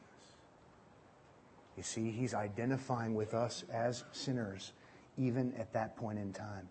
You 1.75 1.83
see, 1.83 2.11
he's 2.11 2.33
identifying 2.33 3.13
with 3.13 3.33
us 3.33 3.65
as 3.73 4.05
sinners, 4.13 4.71
even 5.17 5.53
at 5.59 5.73
that 5.73 5.97
point 5.97 6.17
in 6.17 6.31
time. 6.31 6.69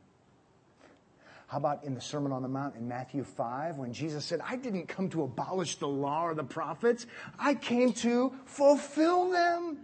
How 1.53 1.59
about 1.59 1.85
in 1.85 1.95
the 1.95 2.01
Sermon 2.01 2.33
on 2.33 2.41
the 2.41 2.49
Mount 2.49 2.77
in 2.77 2.89
Matthew 2.89 3.25
5 3.25 3.77
when 3.77 3.93
Jesus 3.93 4.25
said, 4.25 4.41
I 4.43 4.57
didn't 4.57 4.87
come 4.87 5.11
to 5.11 5.23
abolish 5.23 5.77
the 5.77 5.87
law 5.87 6.25
or 6.25 6.35
the 6.35 6.43
prophets, 6.43 7.05
I 7.39 7.53
came 7.53 7.93
to 7.93 8.33
fulfill 8.47 9.29
them. 9.29 9.77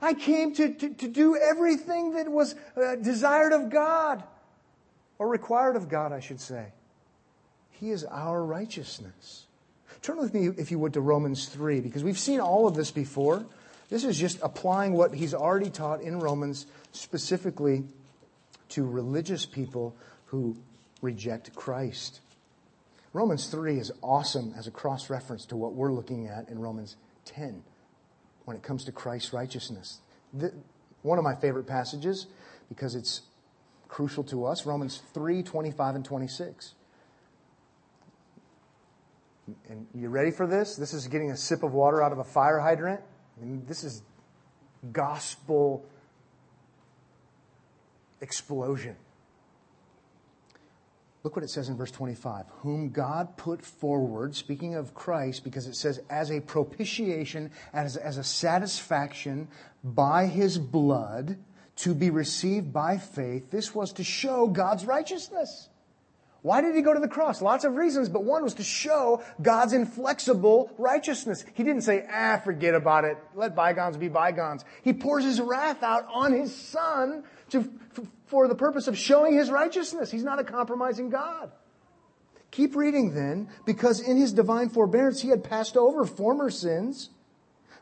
I 0.00 0.14
came 0.14 0.54
to, 0.54 0.72
to, 0.72 0.88
to 0.94 1.08
do 1.08 1.36
everything 1.36 2.14
that 2.14 2.30
was 2.30 2.54
uh, 2.78 2.94
desired 2.94 3.52
of 3.52 3.68
God, 3.68 4.24
or 5.18 5.28
required 5.28 5.76
of 5.76 5.90
God, 5.90 6.14
I 6.14 6.20
should 6.20 6.40
say. 6.40 6.68
He 7.72 7.90
is 7.90 8.04
our 8.04 8.42
righteousness. 8.42 9.44
Turn 10.00 10.16
with 10.16 10.32
me, 10.32 10.46
if 10.46 10.70
you 10.70 10.78
would, 10.78 10.94
to 10.94 11.02
Romans 11.02 11.46
3, 11.50 11.80
because 11.80 12.02
we've 12.02 12.18
seen 12.18 12.40
all 12.40 12.66
of 12.66 12.74
this 12.74 12.90
before. 12.90 13.44
This 13.90 14.02
is 14.02 14.18
just 14.18 14.38
applying 14.40 14.94
what 14.94 15.12
he's 15.12 15.34
already 15.34 15.68
taught 15.68 16.00
in 16.00 16.20
Romans, 16.20 16.64
specifically 16.92 17.84
to 18.70 18.86
religious 18.86 19.44
people 19.44 19.94
who 20.28 20.56
reject 21.02 21.54
Christ. 21.54 22.20
Romans 23.12 23.46
3 23.46 23.78
is 23.78 23.90
awesome 24.02 24.54
as 24.56 24.66
a 24.66 24.70
cross 24.70 25.10
reference 25.10 25.46
to 25.46 25.56
what 25.56 25.74
we're 25.74 25.92
looking 25.92 26.28
at 26.28 26.48
in 26.48 26.58
Romans 26.58 26.96
10 27.24 27.62
when 28.44 28.56
it 28.56 28.62
comes 28.62 28.84
to 28.84 28.92
Christ's 28.92 29.32
righteousness. 29.32 30.00
The, 30.32 30.52
one 31.02 31.18
of 31.18 31.24
my 31.24 31.34
favorite 31.34 31.66
passages 31.66 32.26
because 32.68 32.94
it's 32.94 33.22
crucial 33.88 34.22
to 34.24 34.44
us 34.44 34.66
Romans 34.66 35.02
3 35.14 35.42
25 35.42 35.94
and 35.94 36.04
26. 36.04 36.74
And 39.70 39.86
you 39.94 40.10
ready 40.10 40.30
for 40.30 40.46
this? 40.46 40.76
This 40.76 40.92
is 40.92 41.08
getting 41.08 41.30
a 41.30 41.36
sip 41.36 41.62
of 41.62 41.72
water 41.72 42.02
out 42.02 42.12
of 42.12 42.18
a 42.18 42.24
fire 42.24 42.58
hydrant. 42.58 43.00
And 43.40 43.66
this 43.66 43.82
is 43.82 44.02
gospel 44.92 45.86
explosion. 48.20 48.96
Look 51.24 51.34
what 51.34 51.44
it 51.44 51.50
says 51.50 51.68
in 51.68 51.76
verse 51.76 51.90
25. 51.90 52.46
Whom 52.60 52.90
God 52.90 53.36
put 53.36 53.64
forward, 53.64 54.36
speaking 54.36 54.74
of 54.74 54.94
Christ, 54.94 55.44
because 55.44 55.66
it 55.66 55.74
says, 55.74 56.00
as 56.08 56.30
a 56.30 56.40
propitiation, 56.40 57.50
as, 57.72 57.96
as 57.96 58.18
a 58.18 58.24
satisfaction 58.24 59.48
by 59.82 60.26
his 60.26 60.58
blood 60.58 61.38
to 61.76 61.94
be 61.94 62.10
received 62.10 62.72
by 62.72 62.98
faith. 62.98 63.50
This 63.50 63.74
was 63.74 63.92
to 63.94 64.04
show 64.04 64.46
God's 64.46 64.84
righteousness. 64.84 65.68
Why 66.42 66.60
did 66.60 66.76
he 66.76 66.82
go 66.82 66.94
to 66.94 67.00
the 67.00 67.08
cross? 67.08 67.42
Lots 67.42 67.64
of 67.64 67.74
reasons, 67.74 68.08
but 68.08 68.22
one 68.22 68.44
was 68.44 68.54
to 68.54 68.62
show 68.62 69.22
God's 69.42 69.72
inflexible 69.72 70.70
righteousness. 70.78 71.44
He 71.54 71.64
didn't 71.64 71.82
say, 71.82 72.06
ah, 72.12 72.40
forget 72.44 72.74
about 72.74 73.04
it. 73.04 73.18
Let 73.34 73.56
bygones 73.56 73.96
be 73.96 74.08
bygones. 74.08 74.64
He 74.82 74.92
pours 74.92 75.24
his 75.24 75.40
wrath 75.40 75.82
out 75.82 76.06
on 76.12 76.32
his 76.32 76.54
son 76.54 77.24
to, 77.50 77.68
for 78.28 78.46
the 78.48 78.54
purpose 78.54 78.86
of 78.86 78.96
showing 78.96 79.34
his 79.34 79.50
righteousness. 79.50 80.10
He's 80.10 80.24
not 80.24 80.38
a 80.38 80.44
compromising 80.44 81.10
God. 81.10 81.50
Keep 82.50 82.76
reading 82.76 83.14
then, 83.14 83.48
because 83.66 84.00
in 84.00 84.16
his 84.16 84.32
divine 84.32 84.70
forbearance 84.70 85.20
he 85.20 85.28
had 85.28 85.44
passed 85.44 85.76
over 85.76 86.04
former 86.04 86.50
sins. 86.50 87.10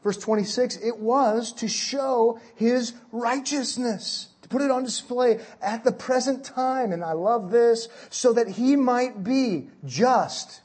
Verse 0.03 0.17
26, 0.19 0.77
it 0.79 0.99
was 0.99 1.53
to 1.53 1.69
show 1.69 2.41
his 2.55 2.93
righteousness, 3.13 4.29
to 4.43 4.49
put 4.49 4.63
it 4.63 4.71
on 4.71 4.85
display 4.85 5.41
at 5.61 5.85
the 5.85 5.93
present 5.93 6.45
time. 6.45 6.93
And 6.93 7.05
I 7.05 7.13
love 7.13 7.51
this, 7.51 7.89
so 8.11 8.33
that 8.33 8.49
he 8.49 8.77
might 8.77 9.25
be 9.25 9.69
just 9.85 10.63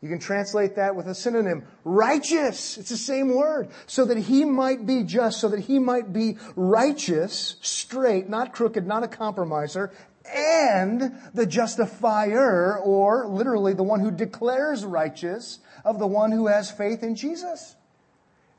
you 0.00 0.08
can 0.08 0.20
translate 0.20 0.76
that 0.76 0.94
with 0.94 1.08
a 1.08 1.14
synonym, 1.14 1.64
righteous. 1.82 2.78
It's 2.78 2.90
the 2.90 2.96
same 2.96 3.34
word. 3.34 3.68
So 3.86 4.04
that 4.04 4.18
he 4.18 4.44
might 4.44 4.86
be 4.86 5.02
just, 5.02 5.40
so 5.40 5.48
that 5.48 5.60
he 5.60 5.80
might 5.80 6.12
be 6.12 6.36
righteous, 6.54 7.56
straight, 7.62 8.28
not 8.28 8.52
crooked, 8.52 8.86
not 8.86 9.02
a 9.02 9.08
compromiser, 9.08 9.92
and 10.32 11.14
the 11.34 11.46
justifier, 11.46 12.78
or 12.78 13.26
literally 13.26 13.72
the 13.72 13.82
one 13.82 13.98
who 13.98 14.12
declares 14.12 14.84
righteous 14.84 15.58
of 15.84 15.98
the 15.98 16.06
one 16.06 16.30
who 16.30 16.46
has 16.46 16.70
faith 16.70 17.02
in 17.02 17.16
Jesus. 17.16 17.74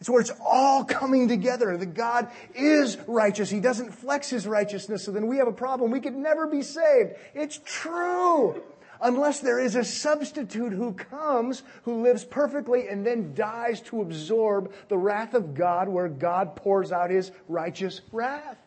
It's 0.02 0.10
where 0.10 0.21
it's 0.21 0.32
all 0.45 0.84
coming 0.84 1.28
together. 1.30 1.78
That 1.78 1.93
God 1.93 2.30
is 2.54 2.97
righteous. 3.08 3.49
He 3.49 3.60
doesn't 3.60 3.91
flex 3.91 4.30
his 4.30 4.45
righteousness, 4.45 5.04
so 5.06 5.12
then 5.12 5.28
we 5.28 5.38
have 5.38 5.47
a 5.47 5.54
problem. 5.54 5.91
We 5.91 6.02
could 6.02 6.15
never 6.15 6.47
be 6.47 6.63
saved. 6.63 7.13
It's 7.34 7.60
true 7.63 8.62
unless 9.01 9.39
there 9.39 9.59
is 9.59 9.75
a 9.75 9.83
substitute 9.83 10.73
who 10.73 10.93
comes, 10.93 11.63
who 11.83 12.01
lives 12.03 12.23
perfectly, 12.23 12.88
and 12.88 13.05
then 13.05 13.33
dies 13.33 13.81
to 13.81 14.01
absorb 14.01 14.73
the 14.88 14.97
wrath 14.97 15.33
of 15.33 15.53
God, 15.53 15.88
where 15.88 16.09
God 16.09 16.55
pours 16.55 16.91
out 16.91 17.09
his 17.09 17.31
righteous 17.47 18.01
wrath. 18.12 18.57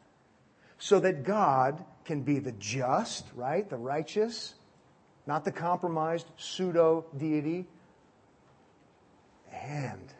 So 0.79 0.99
that 1.01 1.23
God 1.23 1.85
can 2.05 2.23
be 2.23 2.39
the 2.39 2.53
just, 2.53 3.25
right? 3.35 3.69
The 3.69 3.77
righteous, 3.77 4.55
not 5.27 5.45
the 5.45 5.53
compromised 5.53 6.27
pseudo 6.37 7.07
deity. 7.17 7.67
And 9.53 10.13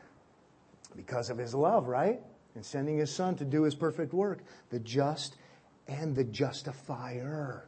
because 0.95 1.31
of 1.31 1.39
his 1.39 1.55
love, 1.55 1.89
right? 1.89 2.21
And 2.55 2.65
sending 2.65 2.99
his 2.99 3.13
son 3.13 3.35
to 3.37 3.45
do 3.45 3.63
his 3.63 3.75
perfect 3.75 4.13
work, 4.13 4.41
the 4.71 4.79
just 4.79 5.37
and 5.89 6.15
the 6.15 6.25
justifier 6.25 7.67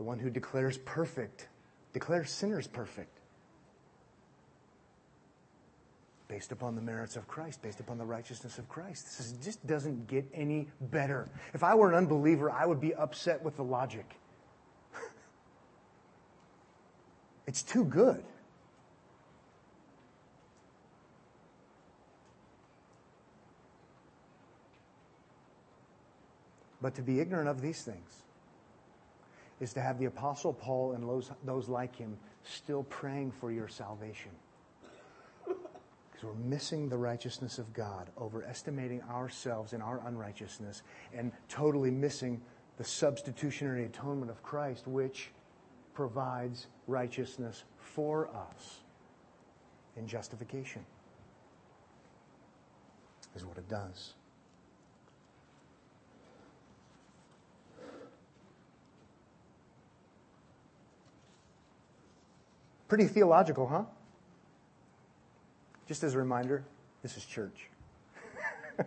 the 0.00 0.04
one 0.04 0.18
who 0.18 0.30
declares 0.30 0.78
perfect, 0.78 1.48
declares 1.92 2.30
sinners 2.30 2.66
perfect. 2.66 3.18
based 6.26 6.52
upon 6.52 6.76
the 6.76 6.80
merits 6.80 7.16
of 7.16 7.26
Christ, 7.26 7.60
based 7.60 7.80
upon 7.80 7.98
the 7.98 8.04
righteousness 8.04 8.56
of 8.56 8.68
Christ. 8.68 9.04
This 9.04 9.26
is, 9.26 9.32
just 9.44 9.66
doesn't 9.66 10.06
get 10.06 10.24
any 10.32 10.68
better. 10.80 11.28
If 11.52 11.64
I 11.64 11.74
were 11.74 11.90
an 11.90 11.96
unbeliever, 11.96 12.50
I 12.50 12.66
would 12.66 12.80
be 12.80 12.94
upset 12.94 13.42
with 13.42 13.56
the 13.56 13.64
logic. 13.64 14.14
it's 17.48 17.64
too 17.64 17.84
good. 17.84 18.22
But 26.80 26.94
to 26.94 27.02
be 27.02 27.18
ignorant 27.18 27.48
of 27.48 27.60
these 27.60 27.82
things 27.82 28.22
is 29.60 29.72
to 29.74 29.80
have 29.80 29.98
the 29.98 30.06
Apostle 30.06 30.52
Paul 30.52 30.92
and 30.92 31.06
those, 31.06 31.30
those 31.44 31.68
like 31.68 31.94
him 31.94 32.16
still 32.42 32.82
praying 32.84 33.30
for 33.32 33.52
your 33.52 33.68
salvation. 33.68 34.30
Because 35.46 36.24
we're 36.24 36.34
missing 36.34 36.88
the 36.88 36.96
righteousness 36.96 37.58
of 37.58 37.72
God, 37.72 38.08
overestimating 38.18 39.02
ourselves 39.02 39.72
and 39.72 39.82
our 39.82 40.00
unrighteousness, 40.06 40.82
and 41.14 41.32
totally 41.48 41.90
missing 41.90 42.40
the 42.78 42.84
substitutionary 42.84 43.84
atonement 43.84 44.30
of 44.30 44.42
Christ, 44.42 44.86
which 44.86 45.30
provides 45.92 46.66
righteousness 46.86 47.64
for 47.76 48.28
us 48.28 48.80
in 49.96 50.06
justification, 50.06 50.84
is 53.36 53.44
what 53.44 53.58
it 53.58 53.68
does. 53.68 54.14
Pretty 62.90 63.06
theological, 63.06 63.68
huh? 63.68 63.84
Just 65.86 66.02
as 66.02 66.16
a 66.16 66.18
reminder, 66.18 66.64
this 67.04 67.16
is 67.16 67.24
church. 67.24 67.70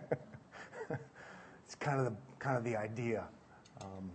it's 1.64 1.74
kind 1.80 1.98
of 1.98 2.04
the 2.04 2.12
kind 2.38 2.58
of 2.58 2.64
the 2.64 2.76
idea. 2.76 3.24
Um, 3.80 4.10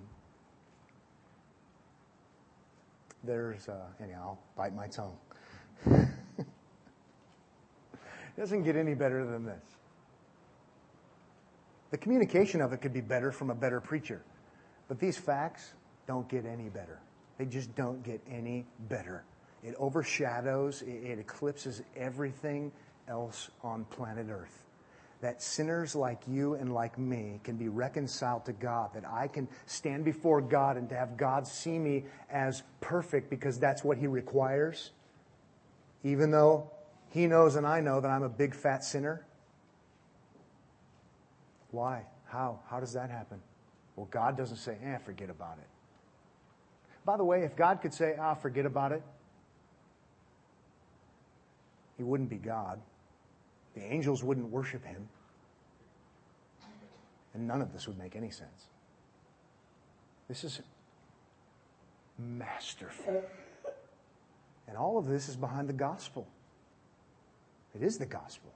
there's 3.24 3.68
uh, 3.68 3.88
anyhow, 4.00 4.20
I'll 4.22 4.40
bite 4.56 4.76
my 4.76 4.86
tongue. 4.86 5.18
it 5.88 6.06
doesn't 8.38 8.62
get 8.62 8.76
any 8.76 8.94
better 8.94 9.26
than 9.26 9.44
this. 9.44 9.66
The 11.90 11.98
communication 11.98 12.62
of 12.62 12.74
it 12.74 12.82
could 12.84 12.94
be 12.94 13.02
better 13.02 13.32
from 13.32 13.50
a 13.50 13.56
better 13.56 13.82
preacher, 13.82 14.22
but 14.88 15.00
these 15.00 15.18
facts 15.18 15.74
don't 16.06 16.30
get 16.30 16.46
any 16.46 16.70
better. 16.70 17.00
They 17.40 17.46
just 17.46 17.74
don't 17.74 18.04
get 18.04 18.22
any 18.30 18.68
better. 18.88 19.24
It 19.64 19.76
overshadows, 19.78 20.82
it, 20.82 21.20
eclipses 21.20 21.82
everything 21.96 22.72
else 23.08 23.50
on 23.64 23.86
planet 23.86 24.28
Earth. 24.30 24.66
That 25.22 25.42
sinners 25.42 25.96
like 25.96 26.22
you 26.28 26.54
and 26.54 26.74
like 26.74 26.98
me 26.98 27.42
can 27.44 27.58
be 27.58 27.68
reconciled 27.68 28.46
to 28.46 28.54
God, 28.54 28.94
that 28.94 29.04
I 29.06 29.28
can 29.28 29.50
stand 29.66 30.06
before 30.06 30.40
God 30.40 30.78
and 30.78 30.88
to 30.90 30.96
have 30.96 31.18
God 31.18 31.46
see 31.46 31.78
me 31.78 32.06
as 32.30 32.64
perfect 32.80 33.30
because 33.30 33.60
that's 33.60 33.84
what 33.84 33.98
He 33.98 34.08
requires, 34.08 34.92
even 36.04 36.32
though 36.32 36.72
He 37.10 37.28
knows 37.28 37.58
and 37.58 37.68
I 37.68 37.82
know 37.82 38.00
that 38.00 38.10
I'm 38.10 38.24
a 38.24 38.30
big 38.30 38.56
fat 38.56 38.84
sinner. 38.86 39.26
Why? 41.72 42.04
How? 42.26 42.60
How 42.70 42.80
does 42.80 42.94
that 42.94 43.10
happen? 43.10 43.42
Well, 43.98 44.08
God 44.10 44.38
doesn't 44.38 44.58
say, 44.58 44.78
eh, 44.82 44.98
forget 45.00 45.30
about 45.30 45.58
it. 45.58 45.68
By 47.04 47.18
the 47.18 47.26
way, 47.26 47.44
if 47.44 47.56
God 47.58 47.82
could 47.82 47.94
say, 47.94 48.16
ah, 48.18 48.36
forget 48.36 48.66
about 48.66 48.94
it, 48.94 49.04
he 52.00 52.04
wouldn't 52.04 52.30
be 52.30 52.38
God. 52.38 52.80
The 53.76 53.84
angels 53.84 54.24
wouldn't 54.24 54.50
worship 54.50 54.86
him. 54.86 55.10
And 57.34 57.46
none 57.46 57.62
of 57.62 57.74
this 57.74 57.88
would 57.88 58.00
make 58.00 58.16
any 58.16 58.32
sense. 58.32 58.68
This 60.30 60.46
is 60.46 60.62
masterful. 62.18 63.22
And 64.66 64.78
all 64.78 64.98
of 64.98 65.08
this 65.08 65.28
is 65.28 65.36
behind 65.36 65.68
the 65.68 65.74
gospel. 65.74 66.26
It 67.76 67.84
is 67.84 67.98
the 67.98 68.06
gospel. 68.06 68.54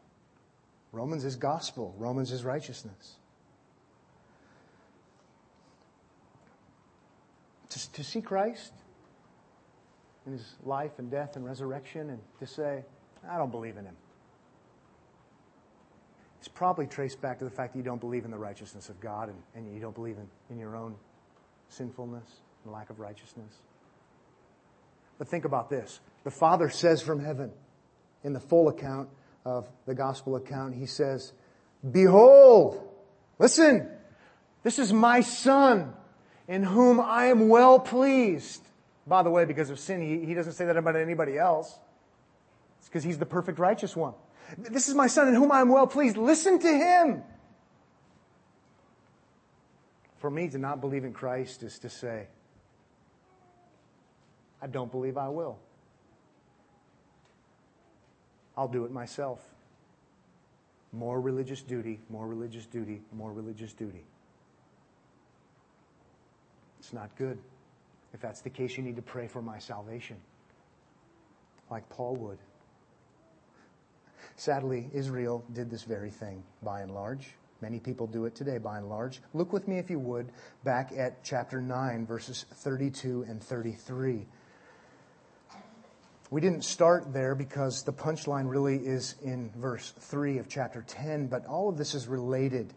Romans 0.94 1.26
is 1.26 1.36
gospel, 1.36 1.94
Romans 1.98 2.32
is 2.32 2.46
righteousness. 2.46 3.16
To, 7.72 7.92
to 7.92 8.04
see 8.06 8.22
Christ 8.22 8.72
in 10.26 10.32
his 10.32 10.56
life 10.64 10.94
and 10.98 11.12
death 11.12 11.36
and 11.36 11.44
resurrection 11.44 12.10
and 12.10 12.20
to 12.40 12.48
say, 12.48 12.86
I 13.30 13.38
don't 13.38 13.52
believe 13.52 13.78
in 13.78 13.86
him. 13.86 13.96
It's 16.40 16.48
probably 16.50 16.88
traced 16.88 17.22
back 17.22 17.40
to 17.40 17.46
the 17.46 17.52
fact 17.52 17.74
that 17.74 17.80
you 17.80 17.84
don't 17.84 18.02
believe 18.02 18.26
in 18.26 18.32
the 18.32 18.38
righteousness 18.38 18.90
of 18.90 19.00
God 19.00 19.30
and, 19.30 19.38
and 19.56 19.74
you 19.74 19.80
don't 19.80 19.96
believe 19.96 20.18
in, 20.18 20.28
in 20.50 20.60
your 20.60 20.76
own 20.76 20.96
sinfulness 21.70 22.30
and 22.64 22.74
lack 22.74 22.90
of 22.90 23.00
righteousness. 23.00 23.54
But 25.18 25.30
think 25.30 25.46
about 25.46 25.70
this. 25.70 26.02
The 26.26 26.32
Father 26.32 26.70
says 26.70 27.02
from 27.02 27.24
heaven, 27.24 27.52
in 28.24 28.34
the 28.34 28.40
full 28.40 28.68
account 28.68 29.10
of 29.46 29.70
the 29.86 29.94
gospel 29.94 30.36
account, 30.36 30.76
He 30.76 30.86
says, 30.86 31.34
Behold, 31.90 32.90
listen, 33.40 33.90
this 34.64 34.80
is 34.80 34.92
my 34.92 35.22
Son 35.22 35.94
in 36.48 36.64
whom 36.64 37.00
I 37.00 37.28
am 37.28 37.50
well 37.50 37.80
pleased. 37.80 38.62
By 39.06 39.24
the 39.24 39.30
way, 39.30 39.46
because 39.46 39.70
of 39.70 39.80
sin, 39.80 40.02
he, 40.02 40.26
he 40.26 40.34
doesn't 40.34 40.54
say 40.54 40.66
that 40.66 40.78
about 40.78 40.96
anybody 40.96 41.38
else. 41.38 41.78
It's 42.84 42.90
because 42.90 43.06
he's 43.06 43.18
the 43.18 43.26
perfect 43.26 43.60
righteous 43.60 43.96
one. 43.96 44.14
This 44.58 44.90
is 44.90 44.94
my 44.94 45.08
son 45.08 45.30
in 45.30 45.36
whom 45.36 45.54
I 45.54 45.62
am 45.62 45.70
well 45.70 45.88
pleased. 45.88 46.18
Listen 46.18 46.60
to 46.60 46.68
him. 46.68 47.24
For 50.18 50.30
me 50.30 50.50
to 50.50 50.58
not 50.58 50.82
believe 50.82 51.06
in 51.06 51.14
Christ 51.14 51.64
is 51.64 51.80
to 51.80 51.90
say, 51.90 52.28
I 54.62 54.68
don't 54.68 54.92
believe 54.92 55.18
I 55.18 55.30
will. 55.30 55.60
I'll 58.58 58.68
do 58.68 58.84
it 58.84 58.92
myself. 58.92 59.40
More 60.92 61.22
religious 61.22 61.62
duty, 61.62 62.02
more 62.10 62.28
religious 62.28 62.66
duty, 62.66 63.02
more 63.14 63.32
religious 63.32 63.72
duty. 63.72 64.04
It's 66.80 66.92
not 66.92 67.16
good. 67.16 67.38
If 68.14 68.20
that's 68.20 68.42
the 68.42 68.50
case, 68.50 68.76
you 68.76 68.84
need 68.84 68.98
to 68.98 69.02
pray 69.02 69.30
for 69.30 69.42
my 69.42 69.58
salvation, 69.60 70.18
like 71.72 71.88
Paul 71.88 72.18
would. 72.18 72.40
Sadly, 74.36 74.90
Israel 74.94 75.44
did 75.54 75.70
this 75.70 75.84
very 75.84 76.10
thing 76.10 76.44
by 76.62 76.82
and 76.82 76.94
large. 76.94 77.36
Many 77.62 77.80
people 77.80 78.08
do 78.08 78.26
it 78.26 78.36
today 78.36 78.58
by 78.58 78.78
and 78.78 78.90
large. 78.90 79.22
Look 79.34 79.54
with 79.54 79.68
me, 79.68 79.78
if 79.78 79.90
you 79.90 80.00
would, 80.00 80.32
back 80.64 80.92
at 80.98 81.24
chapter 81.24 81.62
9, 81.62 82.06
verses 82.06 82.46
32 82.56 83.26
and 83.28 83.42
33. 83.42 84.26
We 86.30 86.42
didn't 86.42 86.64
start 86.64 87.14
there 87.14 87.36
because 87.36 87.84
the 87.84 87.94
punchline 87.94 88.50
really 88.50 88.78
is 88.78 89.16
in 89.24 89.52
verse 89.56 89.94
3 90.00 90.40
of 90.40 90.50
chapter 90.50 90.84
10, 90.86 91.28
but 91.28 91.46
all 91.46 91.70
of 91.70 91.78
this 91.78 91.94
is 91.94 92.08
related. 92.08 92.74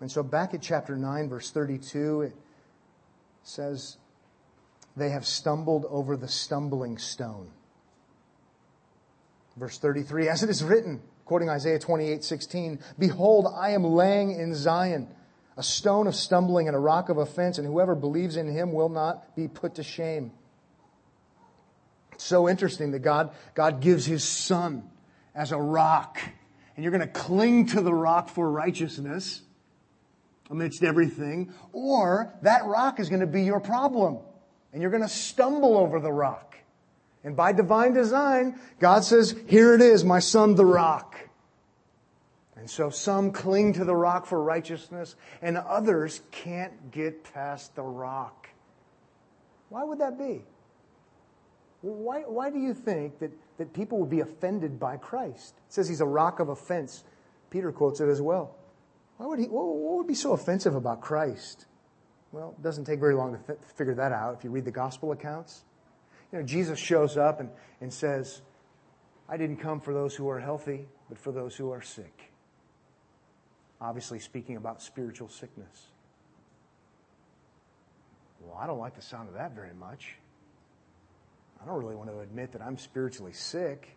And 0.00 0.10
so 0.10 0.22
back 0.22 0.54
at 0.54 0.62
chapter 0.62 0.96
9, 0.96 1.28
verse 1.28 1.50
32, 1.50 2.22
it 2.22 2.32
says, 3.44 3.98
They 4.96 5.10
have 5.10 5.26
stumbled 5.26 5.86
over 5.90 6.16
the 6.16 6.28
stumbling 6.28 6.98
stone 6.98 7.50
Verse 9.58 9.78
33, 9.78 10.28
as 10.28 10.44
it 10.44 10.50
is 10.50 10.62
written, 10.62 11.02
quoting 11.24 11.50
Isaiah 11.50 11.80
28, 11.80 12.22
16, 12.22 12.78
Behold, 12.96 13.52
I 13.52 13.70
am 13.70 13.82
laying 13.82 14.30
in 14.30 14.54
Zion 14.54 15.08
a 15.56 15.62
stone 15.64 16.06
of 16.06 16.14
stumbling 16.14 16.68
and 16.68 16.76
a 16.76 16.78
rock 16.78 17.08
of 17.08 17.18
offense, 17.18 17.58
and 17.58 17.66
whoever 17.66 17.96
believes 17.96 18.36
in 18.36 18.46
him 18.46 18.72
will 18.72 18.88
not 18.88 19.34
be 19.34 19.48
put 19.48 19.74
to 19.74 19.82
shame. 19.82 20.30
It's 22.12 22.22
so 22.22 22.48
interesting 22.48 22.92
that 22.92 23.00
God, 23.00 23.32
God 23.54 23.80
gives 23.80 24.06
his 24.06 24.22
son 24.22 24.88
as 25.34 25.50
a 25.50 25.58
rock, 25.58 26.20
and 26.76 26.84
you're 26.84 26.92
going 26.92 27.00
to 27.00 27.12
cling 27.12 27.66
to 27.66 27.80
the 27.80 27.92
rock 27.92 28.28
for 28.28 28.48
righteousness 28.48 29.42
amidst 30.50 30.84
everything, 30.84 31.52
or 31.72 32.32
that 32.42 32.64
rock 32.64 33.00
is 33.00 33.08
going 33.08 33.20
to 33.20 33.26
be 33.26 33.42
your 33.42 33.60
problem, 33.60 34.18
and 34.72 34.80
you're 34.80 34.92
going 34.92 35.02
to 35.02 35.08
stumble 35.08 35.76
over 35.76 35.98
the 35.98 36.12
rock. 36.12 36.47
And 37.24 37.36
by 37.36 37.52
divine 37.52 37.94
design, 37.94 38.58
God 38.78 39.04
says, 39.04 39.34
here 39.48 39.74
it 39.74 39.80
is, 39.80 40.04
my 40.04 40.20
son, 40.20 40.54
the 40.54 40.64
rock. 40.64 41.16
And 42.56 42.68
so 42.68 42.90
some 42.90 43.30
cling 43.30 43.72
to 43.74 43.84
the 43.84 43.94
rock 43.94 44.26
for 44.26 44.42
righteousness 44.42 45.14
and 45.42 45.56
others 45.56 46.22
can't 46.30 46.90
get 46.90 47.24
past 47.32 47.74
the 47.76 47.82
rock. 47.82 48.48
Why 49.68 49.84
would 49.84 50.00
that 50.00 50.18
be? 50.18 50.42
Why, 51.82 52.22
why 52.22 52.50
do 52.50 52.58
you 52.58 52.74
think 52.74 53.20
that, 53.20 53.30
that 53.58 53.72
people 53.72 53.98
would 53.98 54.10
be 54.10 54.20
offended 54.20 54.80
by 54.80 54.96
Christ? 54.96 55.54
It 55.68 55.72
says 55.72 55.88
he's 55.88 56.00
a 56.00 56.06
rock 56.06 56.40
of 56.40 56.48
offense. 56.48 57.04
Peter 57.50 57.70
quotes 57.70 58.00
it 58.00 58.08
as 58.08 58.20
well. 58.20 58.56
Why 59.18 59.26
would 59.26 59.38
he, 59.38 59.46
what 59.46 59.96
would 59.98 60.06
be 60.06 60.14
so 60.14 60.32
offensive 60.32 60.74
about 60.74 61.00
Christ? 61.00 61.66
Well, 62.32 62.54
it 62.58 62.62
doesn't 62.62 62.84
take 62.84 63.00
very 63.00 63.14
long 63.14 63.38
to 63.38 63.56
figure 63.76 63.94
that 63.94 64.12
out 64.12 64.34
if 64.36 64.44
you 64.44 64.50
read 64.50 64.64
the 64.64 64.70
gospel 64.70 65.12
accounts. 65.12 65.64
You 66.32 66.38
know, 66.38 66.44
Jesus 66.44 66.78
shows 66.78 67.16
up 67.16 67.40
and, 67.40 67.50
and 67.80 67.92
says, 67.92 68.42
I 69.28 69.36
didn't 69.36 69.58
come 69.58 69.80
for 69.80 69.92
those 69.94 70.14
who 70.14 70.28
are 70.28 70.40
healthy, 70.40 70.86
but 71.08 71.18
for 71.18 71.32
those 71.32 71.56
who 71.56 71.70
are 71.70 71.82
sick. 71.82 72.32
Obviously, 73.80 74.18
speaking 74.18 74.56
about 74.56 74.82
spiritual 74.82 75.28
sickness. 75.28 75.86
Well, 78.40 78.58
I 78.58 78.66
don't 78.66 78.78
like 78.78 78.96
the 78.96 79.02
sound 79.02 79.28
of 79.28 79.34
that 79.34 79.54
very 79.54 79.74
much. 79.74 80.16
I 81.62 81.66
don't 81.66 81.78
really 81.78 81.96
want 81.96 82.10
to 82.10 82.20
admit 82.20 82.52
that 82.52 82.62
I'm 82.62 82.78
spiritually 82.78 83.32
sick. 83.32 83.96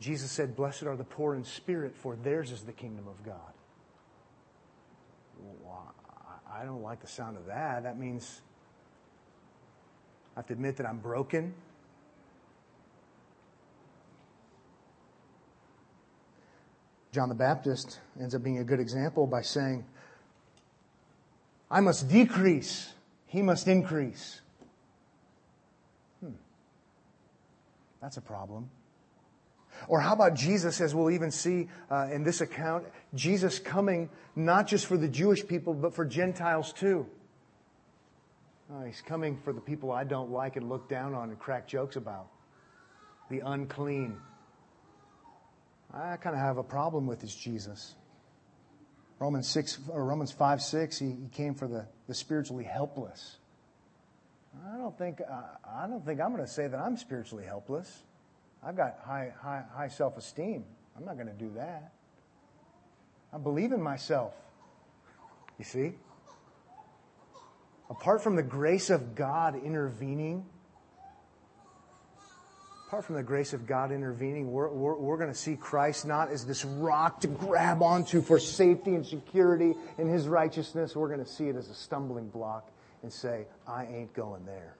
Jesus 0.00 0.30
said, 0.30 0.56
Blessed 0.56 0.84
are 0.84 0.96
the 0.96 1.04
poor 1.04 1.34
in 1.34 1.44
spirit, 1.44 1.96
for 1.96 2.16
theirs 2.16 2.52
is 2.52 2.62
the 2.62 2.72
kingdom 2.72 3.06
of 3.08 3.24
God. 3.24 3.52
Well, 5.62 5.94
I 6.52 6.64
don't 6.64 6.82
like 6.82 7.00
the 7.00 7.08
sound 7.08 7.36
of 7.36 7.46
that. 7.46 7.82
That 7.84 7.98
means 7.98 8.40
I 10.36 10.40
have 10.40 10.46
to 10.48 10.52
admit 10.52 10.76
that 10.76 10.86
I'm 10.86 10.98
broken. 10.98 11.54
John 17.12 17.30
the 17.30 17.34
Baptist 17.34 17.98
ends 18.20 18.34
up 18.34 18.42
being 18.42 18.58
a 18.58 18.64
good 18.64 18.78
example 18.78 19.26
by 19.26 19.40
saying, 19.40 19.86
I 21.70 21.80
must 21.80 22.10
decrease, 22.10 22.92
he 23.26 23.40
must 23.40 23.66
increase. 23.66 24.42
Hmm. 26.20 26.32
That's 28.02 28.18
a 28.18 28.20
problem. 28.20 28.68
Or 29.88 30.00
how 30.00 30.12
about 30.12 30.34
Jesus, 30.34 30.82
as 30.82 30.94
we'll 30.94 31.10
even 31.10 31.30
see 31.30 31.68
uh, 31.90 32.08
in 32.12 32.22
this 32.22 32.42
account, 32.42 32.84
Jesus 33.14 33.58
coming 33.58 34.10
not 34.34 34.66
just 34.66 34.84
for 34.84 34.98
the 34.98 35.08
Jewish 35.08 35.46
people, 35.46 35.72
but 35.72 35.94
for 35.94 36.04
Gentiles 36.04 36.74
too. 36.74 37.06
Uh, 38.72 38.84
he's 38.84 39.00
coming 39.00 39.38
for 39.44 39.52
the 39.52 39.60
people 39.60 39.92
I 39.92 40.04
don't 40.04 40.30
like 40.30 40.56
and 40.56 40.68
look 40.68 40.88
down 40.88 41.14
on 41.14 41.30
and 41.30 41.38
crack 41.38 41.68
jokes 41.68 41.96
about. 41.96 42.28
The 43.30 43.40
unclean. 43.40 44.16
I 45.94 46.16
kind 46.16 46.34
of 46.34 46.42
have 46.42 46.58
a 46.58 46.64
problem 46.64 47.06
with 47.06 47.20
this 47.20 47.34
Jesus. 47.34 47.94
Romans 49.18 49.48
6 49.48 49.80
or 49.88 50.04
Romans 50.04 50.32
5 50.32 50.60
6, 50.60 50.98
he, 50.98 51.06
he 51.06 51.28
came 51.32 51.54
for 51.54 51.68
the, 51.68 51.86
the 52.08 52.14
spiritually 52.14 52.64
helpless. 52.64 53.36
I 54.72 54.76
don't 54.76 54.96
think 54.96 55.20
uh, 55.20 55.42
I 55.68 55.86
don't 55.86 56.04
think 56.04 56.20
I'm 56.20 56.32
going 56.32 56.44
to 56.44 56.50
say 56.50 56.66
that 56.66 56.78
I'm 56.78 56.96
spiritually 56.96 57.44
helpless. 57.44 58.02
I've 58.62 58.76
got 58.76 58.98
high, 59.04 59.32
high, 59.40 59.64
high 59.72 59.88
self 59.88 60.16
esteem. 60.16 60.64
I'm 60.96 61.04
not 61.04 61.14
going 61.16 61.28
to 61.28 61.32
do 61.34 61.52
that. 61.56 61.92
I 63.32 63.38
believe 63.38 63.72
in 63.72 63.82
myself. 63.82 64.34
You 65.58 65.64
see? 65.64 65.92
Apart 67.88 68.22
from 68.22 68.36
the 68.36 68.42
grace 68.42 68.90
of 68.90 69.14
God 69.14 69.54
intervening, 69.62 70.44
apart 72.88 73.04
from 73.04 73.14
the 73.14 73.22
grace 73.22 73.52
of 73.52 73.66
God 73.66 73.92
intervening, 73.92 74.50
we're, 74.50 74.68
we're, 74.68 74.96
we're 74.96 75.16
going 75.16 75.32
to 75.32 75.38
see 75.38 75.56
Christ 75.56 76.04
not 76.04 76.30
as 76.30 76.44
this 76.44 76.64
rock 76.64 77.20
to 77.20 77.28
grab 77.28 77.82
onto 77.82 78.22
for 78.22 78.38
safety 78.40 78.94
and 78.94 79.06
security 79.06 79.74
in 79.98 80.08
his 80.08 80.26
righteousness. 80.26 80.96
We're 80.96 81.08
going 81.08 81.24
to 81.24 81.30
see 81.30 81.48
it 81.48 81.56
as 81.56 81.68
a 81.68 81.74
stumbling 81.74 82.28
block 82.28 82.68
and 83.02 83.12
say, 83.12 83.46
I 83.68 83.86
ain't 83.86 84.12
going 84.14 84.44
there. 84.46 84.76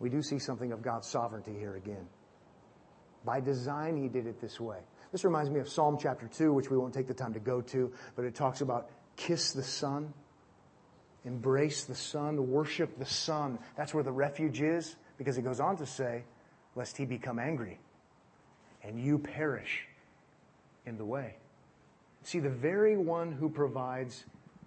we 0.00 0.08
do 0.08 0.22
see 0.22 0.38
something 0.38 0.72
of 0.72 0.82
God's 0.82 1.06
sovereignty 1.06 1.52
here 1.56 1.76
again. 1.76 2.08
By 3.24 3.40
design, 3.40 4.02
He 4.02 4.08
did 4.08 4.26
it 4.26 4.40
this 4.40 4.58
way. 4.58 4.78
This 5.12 5.24
reminds 5.24 5.50
me 5.50 5.60
of 5.60 5.68
Psalm 5.68 5.98
chapter 6.00 6.28
2, 6.28 6.52
which 6.52 6.70
we 6.70 6.76
won't 6.76 6.94
take 6.94 7.08
the 7.08 7.14
time 7.14 7.34
to 7.34 7.40
go 7.40 7.60
to, 7.62 7.92
but 8.14 8.24
it 8.24 8.34
talks 8.34 8.60
about 8.60 8.90
kiss 9.16 9.52
the 9.52 9.62
Son, 9.62 10.12
embrace 11.24 11.84
the 11.84 11.94
Son, 11.94 12.50
worship 12.50 12.98
the 12.98 13.06
Son. 13.06 13.58
That's 13.76 13.92
where 13.92 14.04
the 14.04 14.12
refuge 14.12 14.60
is, 14.60 14.96
because 15.18 15.36
it 15.36 15.42
goes 15.42 15.60
on 15.60 15.76
to 15.78 15.86
say, 15.86 16.24
lest 16.76 16.96
He 16.96 17.04
become 17.04 17.38
angry 17.38 17.78
and 18.82 18.98
you 18.98 19.18
perish 19.18 19.86
in 20.86 20.96
the 20.96 21.04
way. 21.04 21.36
See, 22.22 22.38
the 22.38 22.50
very 22.50 22.96
one 22.96 23.32
who 23.32 23.48
provides 23.48 24.24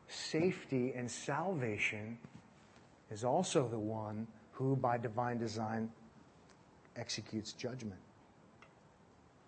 safety 0.07 0.93
and 0.95 1.09
salvation 1.09 2.17
is 3.11 3.23
also 3.23 3.67
the 3.67 3.79
one 3.79 4.27
who 4.51 4.75
by 4.75 4.97
divine 4.97 5.37
design 5.37 5.89
executes 6.95 7.53
judgment. 7.53 7.99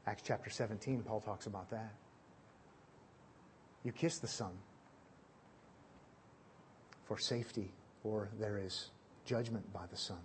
Acts 0.07 0.23
chapter 0.25 0.49
17, 0.49 1.01
Paul 1.03 1.19
talks 1.19 1.47
about 1.47 1.69
that. 1.71 1.93
You 3.83 3.91
kiss 3.91 4.19
the 4.19 4.27
Son 4.27 4.51
for 7.05 7.17
safety, 7.17 7.71
or 8.03 8.29
there 8.39 8.59
is 8.59 8.89
judgment 9.25 9.71
by 9.73 9.85
the 9.89 9.97
Son. 9.97 10.19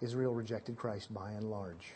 Israel 0.00 0.34
rejected 0.34 0.76
Christ 0.76 1.14
by 1.14 1.30
and 1.32 1.48
large. 1.48 1.92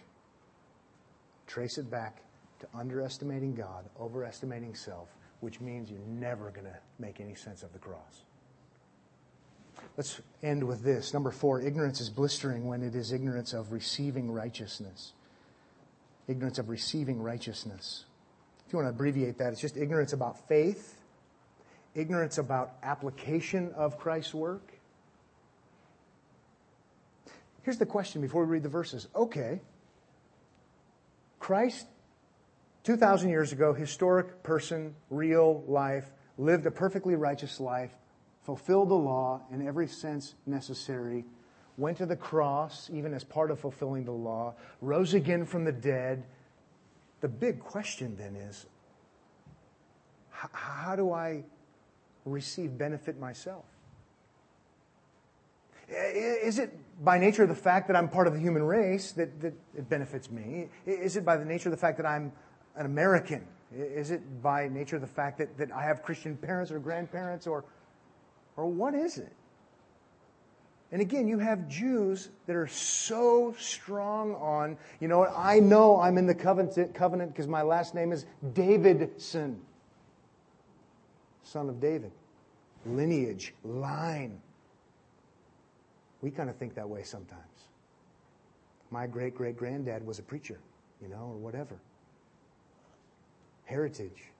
Trace 1.49 1.79
it 1.79 1.91
back 1.91 2.23
to 2.61 2.69
underestimating 2.75 3.55
God, 3.55 3.85
overestimating 4.01 4.75
self, 4.75 5.09
which 5.41 5.61
means 5.61 5.91
you're 5.91 6.01
never 6.07 6.51
going 6.51 6.67
to 6.67 6.77
make 7.01 7.21
any 7.21 7.35
sense 7.35 7.65
of 7.65 7.73
the 7.73 7.79
cross. 7.79 8.23
Let's 9.97 10.21
end 10.43 10.65
with 10.65 10.83
this. 10.83 11.13
Number 11.15 11.31
four, 11.31 11.61
ignorance 11.61 12.01
is 12.01 12.11
blistering 12.11 12.67
when 12.67 12.83
it 12.83 12.95
is 12.95 13.13
ignorance 13.13 13.53
of 13.53 13.73
receiving 13.73 14.31
righteousness. 14.31 15.13
Ignorance 16.29 16.59
of 16.59 16.69
receiving 16.69 17.23
righteousness. 17.23 18.05
If 18.67 18.73
you 18.73 18.79
want 18.79 18.87
to 18.87 18.91
abbreviate 18.91 19.39
that, 19.39 19.53
it's 19.53 19.61
just 19.61 19.77
ignorance 19.77 20.13
about 20.13 20.49
faith, 20.49 21.01
ignorance 21.95 22.39
about 22.39 22.73
application 22.83 23.73
of 23.77 23.99
Christ's 23.99 24.35
work. 24.35 24.73
Here's 27.63 27.79
the 27.79 27.87
question 27.87 28.21
before 28.21 28.45
we 28.45 28.53
read 28.53 28.63
the 28.63 28.69
verses. 28.69 29.09
Okay, 29.15 29.61
Christ, 31.39 31.87
2,000 32.85 33.31
years 33.31 33.53
ago, 33.53 33.73
historic 33.73 34.43
person, 34.43 34.95
real 35.11 35.63
life, 35.67 36.11
lived 36.39 36.67
a 36.67 36.71
perfectly 36.71 37.15
righteous 37.15 37.61
life, 37.61 37.93
fulfilled 38.47 38.89
the 38.89 38.95
law 38.95 39.43
in 39.53 39.67
every 39.67 39.89
sense 39.89 40.35
necessary, 40.47 41.25
went 41.77 41.99
to 41.99 42.07
the 42.07 42.17
cross, 42.17 42.89
even 42.93 43.13
as 43.13 43.25
part 43.25 43.51
of 43.51 43.59
fulfilling 43.59 44.05
the 44.05 44.13
law, 44.13 44.55
rose 44.81 45.15
again 45.15 45.45
from 45.45 45.65
the 45.65 45.73
dead. 45.73 46.25
The 47.21 47.29
big 47.29 47.61
question 47.61 48.17
then 48.17 48.37
is 48.37 48.67
how 50.31 50.95
do 50.95 51.13
I 51.13 51.43
receive 52.25 52.79
benefit 52.79 53.19
myself? 53.19 53.65
Is 55.89 56.59
it 56.59 56.73
by 57.05 57.19
nature 57.19 57.43
of 57.43 57.49
the 57.49 57.55
fact 57.55 57.89
that 57.89 57.97
I'm 57.97 58.09
part 58.09 58.27
of 58.27 58.33
the 58.33 58.41
human 58.41 58.63
race 58.63 59.13
that, 59.13 59.41
that 59.41 59.55
it 59.77 59.89
benefits 59.89 60.31
me? 60.31 60.69
Is 60.85 61.17
it 61.17 61.25
by 61.25 61.37
the 61.37 61.45
nature 61.45 61.69
of 61.69 61.73
the 61.73 61.81
fact 61.81 61.97
that 61.97 62.07
I'm 62.07 62.33
an 62.77 62.87
American? 62.87 63.47
Is 63.73 64.11
it 64.11 64.43
by 64.43 64.69
nature 64.69 64.97
of 64.97 65.03
the 65.03 65.09
fact 65.09 65.39
that, 65.39 65.57
that 65.59 65.73
I 65.73 65.83
have 65.83 66.03
Christian 66.03 66.37
parents 66.37 66.71
or 66.71 66.79
grandparents 66.79 67.47
or 67.47 67.65
or 68.57 68.67
what 68.67 68.95
is 68.95 69.19
it? 69.19 69.33
And 70.93 71.03
again, 71.03 71.27
you 71.27 71.39
have 71.39 71.69
Jews 71.69 72.29
that 72.47 72.55
are 72.55 72.69
so 72.69 73.55
strong 73.59 74.35
on, 74.37 74.79
you 75.01 75.09
know 75.09 75.27
I 75.27 75.59
know 75.59 76.01
I'm 76.01 76.17
in 76.17 76.27
the 76.27 76.35
covenant 76.35 76.95
covenant 76.95 77.33
because 77.33 77.49
my 77.49 77.63
last 77.63 77.95
name 77.95 78.13
is 78.13 78.25
Davidson, 78.55 79.61
son 81.43 81.69
of 81.69 81.81
David. 81.81 82.13
Lineage, 82.85 83.53
line. 83.65 84.41
We 86.23 86.31
kind 86.31 86.49
of 86.49 86.57
think 86.57 86.77
that 86.77 86.89
way 86.89 87.03
sometimes. 87.03 87.43
My 88.93 89.09
great 89.09 89.35
great 89.35 89.57
granddad 89.57 90.07
was 90.07 90.21
a 90.21 90.23
preacher, 90.23 90.61
you 91.03 91.09
know, 91.09 91.33
or 91.33 91.37
whatever. 91.37 91.81
Heritage. 93.65 94.31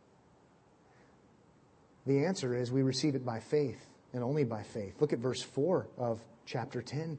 The 2.07 2.25
answer 2.25 2.55
is 2.55 2.71
we 2.71 2.83
receive 2.83 3.17
it 3.17 3.27
by 3.27 3.41
faith 3.41 3.85
and 4.17 4.25
only 4.25 4.45
by 4.45 4.63
faith. 4.63 4.95
Look 4.99 5.13
at 5.13 5.19
verse 5.19 5.43
4 5.43 5.87
of 5.99 6.21
chapter 6.47 6.81
10. 6.81 7.19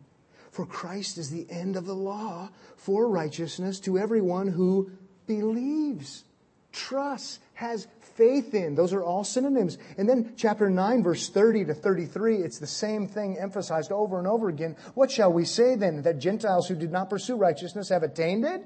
For 0.51 0.65
Christ 0.65 1.19
is 1.19 1.29
the 1.29 1.45
end 1.49 1.75
of 1.75 1.85
the 1.85 1.93
law 1.93 2.49
for 2.75 3.07
righteousness 3.07 3.79
to 3.81 3.99
everyone 3.99 4.47
who 4.47 4.89
believes, 5.27 6.23
trusts, 6.71 7.39
has 7.53 7.87
faith 8.15 8.55
in. 8.55 8.73
Those 8.73 8.93
are 8.93 9.03
all 9.03 9.23
synonyms. 9.23 9.77
And 9.99 10.09
then 10.09 10.33
chapter 10.35 10.71
9, 10.71 11.03
verse 11.03 11.29
30 11.29 11.65
to 11.65 11.75
33, 11.75 12.37
it's 12.37 12.57
the 12.57 12.65
same 12.65 13.07
thing 13.07 13.37
emphasized 13.37 13.91
over 13.91 14.17
and 14.17 14.27
over 14.27 14.49
again. 14.49 14.75
What 14.95 15.11
shall 15.11 15.31
we 15.31 15.45
say 15.45 15.75
then? 15.75 16.01
That 16.01 16.17
Gentiles 16.17 16.67
who 16.67 16.75
did 16.75 16.91
not 16.91 17.11
pursue 17.11 17.35
righteousness 17.35 17.89
have 17.89 18.01
attained 18.01 18.43
it? 18.43 18.65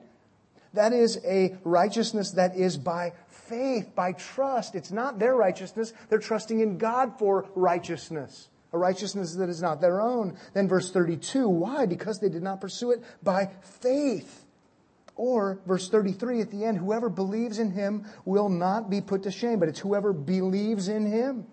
That 0.74 0.94
is 0.94 1.20
a 1.26 1.58
righteousness 1.64 2.32
that 2.32 2.56
is 2.56 2.78
by 2.78 3.14
faith, 3.28 3.94
by 3.94 4.14
trust. 4.14 4.76
It's 4.76 4.92
not 4.92 5.20
their 5.20 5.36
righteousness. 5.36 5.94
They're 6.10 6.20
trusting 6.20 6.62
in 6.62 6.78
God 6.78 7.20
for 7.20 7.50
righteousness. 7.56 8.48
A 8.74 8.78
righteousness 8.78 9.36
that 9.36 9.50
is 9.50 9.62
not 9.62 9.82
their 9.82 10.00
own. 10.00 10.38
Then 10.54 10.70
verse 10.70 10.92
32, 10.92 11.50
why? 11.50 11.86
Because 11.86 12.20
they 12.20 12.30
did 12.30 12.44
not 12.44 12.62
pursue 12.62 12.92
it 12.92 13.04
by 13.22 13.50
faith. 13.82 14.46
Or 15.18 15.60
verse 15.68 15.90
33 15.90 16.40
at 16.40 16.52
the 16.52 16.64
end, 16.64 16.78
whoever 16.78 17.10
believes 17.10 17.60
in 17.60 17.72
him 17.72 18.06
will 18.24 18.48
not 18.48 18.90
be 18.90 19.02
put 19.02 19.24
to 19.24 19.32
shame, 19.32 19.60
but 19.60 19.68
it's 19.68 19.80
whoever 19.80 20.14
believes 20.14 20.88
in 20.88 21.06
him. 21.06 21.48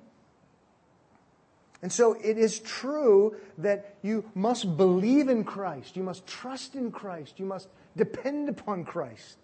And 1.81 1.93
so 1.93 2.15
it 2.15 2.39
is 2.39 2.59
true 2.59 3.37
that 3.59 3.97
you 4.03 4.25
must 4.35 4.77
believe 4.77 5.29
in 5.29 5.45
Christ. 5.45 5.97
You 5.97 6.03
must 6.03 6.27
trust 6.27 6.75
in 6.75 6.91
Christ. 6.91 7.39
You 7.39 7.47
must 7.47 7.69
depend 7.97 8.49
upon 8.49 8.85
Christ 8.85 9.39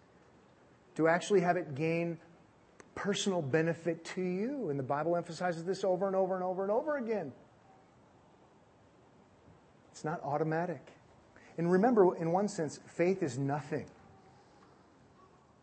to 0.97 1.07
actually 1.09 1.41
have 1.41 1.57
it 1.57 1.75
gain 1.75 2.19
personal 2.95 3.41
benefit 3.41 4.05
to 4.05 4.23
you. 4.23 4.69
And 4.71 4.79
the 4.79 4.85
Bible 4.85 5.17
emphasizes 5.17 5.65
this 5.65 5.85
over 5.85 6.07
and 6.07 6.17
over 6.17 6.35
and 6.35 6.43
over 6.43 6.63
and 6.63 6.73
over 6.73 6.97
again. 6.97 7.33
It's 9.93 10.05
not 10.05 10.21
automatic. 10.25 10.83
And 11.57 11.71
remember, 11.71 12.17
in 12.17 12.33
one 12.33 12.49
sense, 12.49 12.81
faith 12.87 13.23
is 13.23 13.39
nothing. 13.39 13.87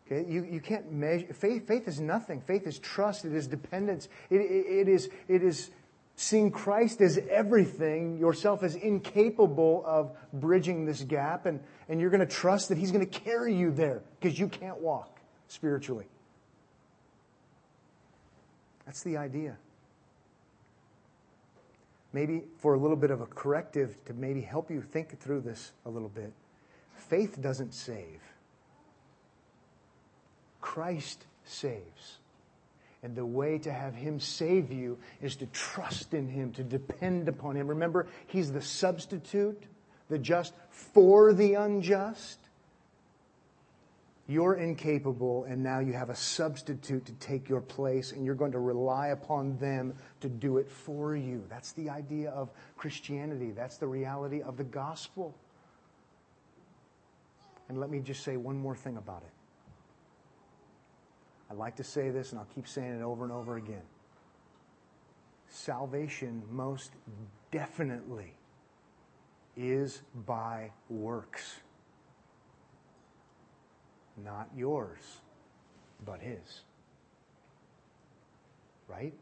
Okay? 0.06 0.30
You, 0.30 0.44
you 0.44 0.60
can't 0.60 0.90
measure, 0.90 1.32
faith, 1.34 1.66
faith 1.66 1.86
is 1.86 2.00
nothing. 2.00 2.40
Faith 2.40 2.66
is 2.66 2.78
trust, 2.78 3.26
it 3.26 3.34
is 3.34 3.46
dependence, 3.46 4.08
it, 4.30 4.36
it, 4.40 4.66
it, 4.80 4.88
is, 4.88 5.10
it 5.28 5.42
is 5.42 5.70
seeing 6.16 6.50
Christ 6.50 7.00
as 7.00 7.18
everything, 7.30 8.18
yourself 8.18 8.62
as 8.62 8.74
incapable 8.74 9.82
of 9.86 10.16
bridging 10.32 10.84
this 10.84 11.02
gap, 11.02 11.46
and, 11.46 11.60
and 11.88 12.00
you're 12.00 12.10
going 12.10 12.20
to 12.20 12.26
trust 12.26 12.68
that 12.68 12.78
He's 12.78 12.92
going 12.92 13.06
to 13.06 13.20
carry 13.20 13.54
you 13.54 13.70
there 13.70 14.02
because 14.20 14.38
you 14.38 14.48
can't 14.48 14.78
walk 14.78 15.20
spiritually. 15.48 16.06
That's 18.86 19.02
the 19.02 19.16
idea. 19.16 19.56
Maybe 22.12 22.42
for 22.58 22.74
a 22.74 22.78
little 22.78 22.96
bit 22.96 23.10
of 23.10 23.20
a 23.20 23.26
corrective 23.26 23.96
to 24.04 24.12
maybe 24.12 24.42
help 24.42 24.70
you 24.70 24.82
think 24.82 25.18
through 25.18 25.40
this 25.40 25.72
a 25.86 25.90
little 25.90 26.10
bit. 26.10 26.32
Faith 26.94 27.40
doesn't 27.40 27.72
save. 27.72 28.20
Christ 30.60 31.26
saves. 31.44 32.18
And 33.02 33.16
the 33.16 33.26
way 33.26 33.58
to 33.58 33.72
have 33.72 33.94
Him 33.94 34.20
save 34.20 34.70
you 34.70 34.98
is 35.20 35.36
to 35.36 35.46
trust 35.46 36.14
in 36.14 36.28
Him, 36.28 36.52
to 36.52 36.62
depend 36.62 37.28
upon 37.28 37.56
Him. 37.56 37.66
Remember, 37.68 38.06
He's 38.28 38.52
the 38.52 38.62
substitute, 38.62 39.60
the 40.08 40.18
just 40.18 40.54
for 40.70 41.32
the 41.32 41.54
unjust. 41.54 42.38
You're 44.28 44.54
incapable, 44.54 45.44
and 45.44 45.64
now 45.64 45.80
you 45.80 45.94
have 45.94 46.08
a 46.08 46.14
substitute 46.14 47.06
to 47.06 47.12
take 47.14 47.48
your 47.48 47.60
place, 47.60 48.12
and 48.12 48.24
you're 48.24 48.36
going 48.36 48.52
to 48.52 48.60
rely 48.60 49.08
upon 49.08 49.58
them 49.58 49.94
to 50.20 50.28
do 50.28 50.58
it 50.58 50.70
for 50.70 51.16
you. 51.16 51.44
That's 51.50 51.72
the 51.72 51.90
idea 51.90 52.30
of 52.30 52.50
Christianity. 52.76 53.50
That's 53.50 53.78
the 53.78 53.88
reality 53.88 54.40
of 54.40 54.56
the 54.56 54.64
gospel. 54.64 55.34
And 57.68 57.80
let 57.80 57.90
me 57.90 57.98
just 57.98 58.22
say 58.22 58.36
one 58.36 58.58
more 58.58 58.76
thing 58.76 58.96
about 58.96 59.22
it. 59.22 59.41
I 61.52 61.54
like 61.54 61.76
to 61.76 61.84
say 61.84 62.08
this, 62.08 62.30
and 62.30 62.38
I'll 62.38 62.48
keep 62.54 62.66
saying 62.66 63.00
it 63.00 63.02
over 63.02 63.24
and 63.24 63.32
over 63.32 63.56
again. 63.56 63.82
Salvation 65.50 66.42
most 66.50 66.92
definitely 67.50 68.32
is 69.54 70.00
by 70.26 70.70
works 70.88 71.56
not 74.24 74.48
yours, 74.56 75.20
but 76.04 76.20
His. 76.20 76.62
Right? 78.88 79.12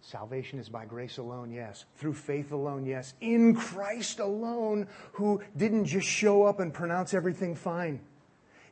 Salvation 0.00 0.58
is 0.58 0.68
by 0.68 0.84
grace 0.84 1.18
alone, 1.18 1.52
yes. 1.52 1.84
Through 1.96 2.14
faith 2.14 2.50
alone, 2.50 2.86
yes. 2.86 3.14
In 3.20 3.54
Christ 3.54 4.20
alone, 4.20 4.88
who 5.12 5.42
didn't 5.56 5.84
just 5.84 6.08
show 6.08 6.44
up 6.44 6.60
and 6.60 6.72
pronounce 6.72 7.14
everything 7.14 7.54
fine. 7.54 8.00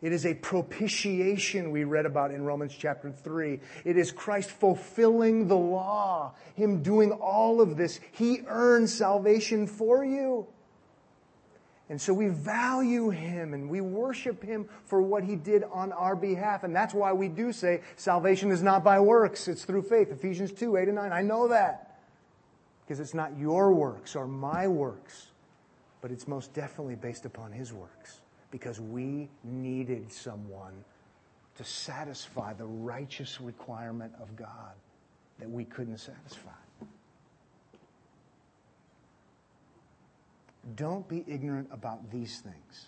It 0.06 0.12
is 0.12 0.24
a 0.24 0.34
propitiation 0.34 1.72
we 1.72 1.82
read 1.82 2.06
about 2.06 2.30
in 2.30 2.44
Romans 2.44 2.72
chapter 2.78 3.10
3. 3.10 3.58
It 3.84 3.96
is 3.96 4.12
Christ 4.12 4.52
fulfilling 4.52 5.48
the 5.48 5.56
law, 5.56 6.32
Him 6.54 6.80
doing 6.80 7.10
all 7.10 7.60
of 7.60 7.76
this. 7.76 7.98
He 8.12 8.42
earned 8.46 8.88
salvation 8.88 9.66
for 9.66 10.04
you. 10.04 10.46
And 11.88 12.00
so 12.00 12.14
we 12.14 12.28
value 12.28 13.10
him 13.10 13.52
and 13.52 13.68
we 13.68 13.80
worship 13.80 14.44
him 14.44 14.68
for 14.84 15.02
what 15.02 15.24
he 15.24 15.34
did 15.34 15.64
on 15.64 15.90
our 15.90 16.14
behalf. 16.14 16.62
And 16.62 16.74
that's 16.74 16.94
why 16.94 17.12
we 17.12 17.26
do 17.26 17.52
say 17.52 17.80
salvation 17.96 18.52
is 18.52 18.62
not 18.62 18.84
by 18.84 19.00
works, 19.00 19.48
it's 19.48 19.64
through 19.64 19.82
faith. 19.82 20.12
Ephesians 20.12 20.52
2 20.52 20.76
8 20.76 20.86
and 20.86 20.94
9. 20.94 21.12
I 21.12 21.22
know 21.22 21.48
that. 21.48 21.98
Because 22.84 23.00
it's 23.00 23.14
not 23.14 23.36
your 23.36 23.72
works 23.72 24.14
or 24.14 24.28
my 24.28 24.68
works, 24.68 25.26
but 26.00 26.12
it's 26.12 26.28
most 26.28 26.54
definitely 26.54 26.94
based 26.94 27.24
upon 27.24 27.50
his 27.50 27.72
works. 27.72 28.20
Because 28.56 28.80
we 28.80 29.28
needed 29.44 30.10
someone 30.10 30.72
to 31.58 31.64
satisfy 31.64 32.54
the 32.54 32.64
righteous 32.64 33.38
requirement 33.38 34.14
of 34.18 34.34
God 34.34 34.72
that 35.38 35.50
we 35.50 35.66
couldn't 35.66 35.98
satisfy. 35.98 36.48
Don't 40.74 41.06
be 41.06 41.22
ignorant 41.28 41.68
about 41.70 42.10
these 42.10 42.40
things. 42.40 42.86